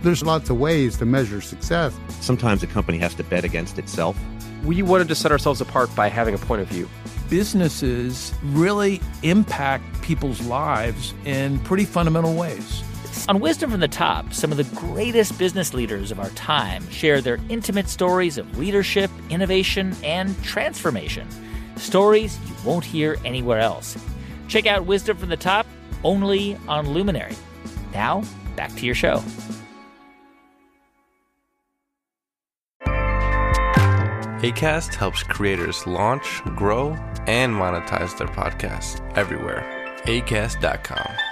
There's 0.00 0.22
lots 0.22 0.48
of 0.48 0.58
ways 0.58 0.96
to 0.96 1.04
measure 1.04 1.42
success. 1.42 1.94
Sometimes 2.20 2.62
a 2.62 2.66
company 2.66 2.96
has 2.96 3.14
to 3.16 3.22
bet 3.22 3.44
against 3.44 3.78
itself. 3.78 4.18
We 4.64 4.80
wanted 4.80 5.08
to 5.08 5.14
set 5.14 5.30
ourselves 5.30 5.60
apart 5.60 5.94
by 5.94 6.08
having 6.08 6.34
a 6.34 6.38
point 6.38 6.62
of 6.62 6.68
view. 6.68 6.88
Businesses 7.28 8.32
really 8.42 9.02
impact 9.22 10.00
people's 10.00 10.40
lives 10.40 11.12
in 11.26 11.58
pretty 11.58 11.84
fundamental 11.84 12.34
ways. 12.34 12.82
On 13.28 13.40
Wisdom 13.40 13.70
from 13.70 13.80
the 13.80 13.88
Top, 13.88 14.32
some 14.32 14.50
of 14.50 14.56
the 14.56 14.76
greatest 14.76 15.38
business 15.38 15.72
leaders 15.74 16.10
of 16.10 16.18
our 16.18 16.30
time 16.30 16.88
share 16.90 17.20
their 17.20 17.38
intimate 17.48 17.88
stories 17.88 18.38
of 18.38 18.58
leadership, 18.58 19.10
innovation, 19.30 19.94
and 20.02 20.40
transformation. 20.42 21.28
Stories 21.76 22.38
you 22.46 22.54
won't 22.64 22.84
hear 22.84 23.16
anywhere 23.24 23.60
else. 23.60 23.96
Check 24.48 24.66
out 24.66 24.86
Wisdom 24.86 25.16
from 25.16 25.28
the 25.28 25.36
Top 25.36 25.66
only 26.04 26.56
on 26.68 26.88
Luminary. 26.88 27.36
Now, 27.92 28.22
back 28.56 28.74
to 28.76 28.86
your 28.86 28.94
show. 28.94 29.22
ACAST 34.42 34.94
helps 34.94 35.22
creators 35.22 35.86
launch, 35.86 36.42
grow, 36.56 36.96
and 37.28 37.54
monetize 37.54 38.18
their 38.18 38.26
podcasts 38.26 39.00
everywhere. 39.16 39.64
ACAST.com. 40.06 41.31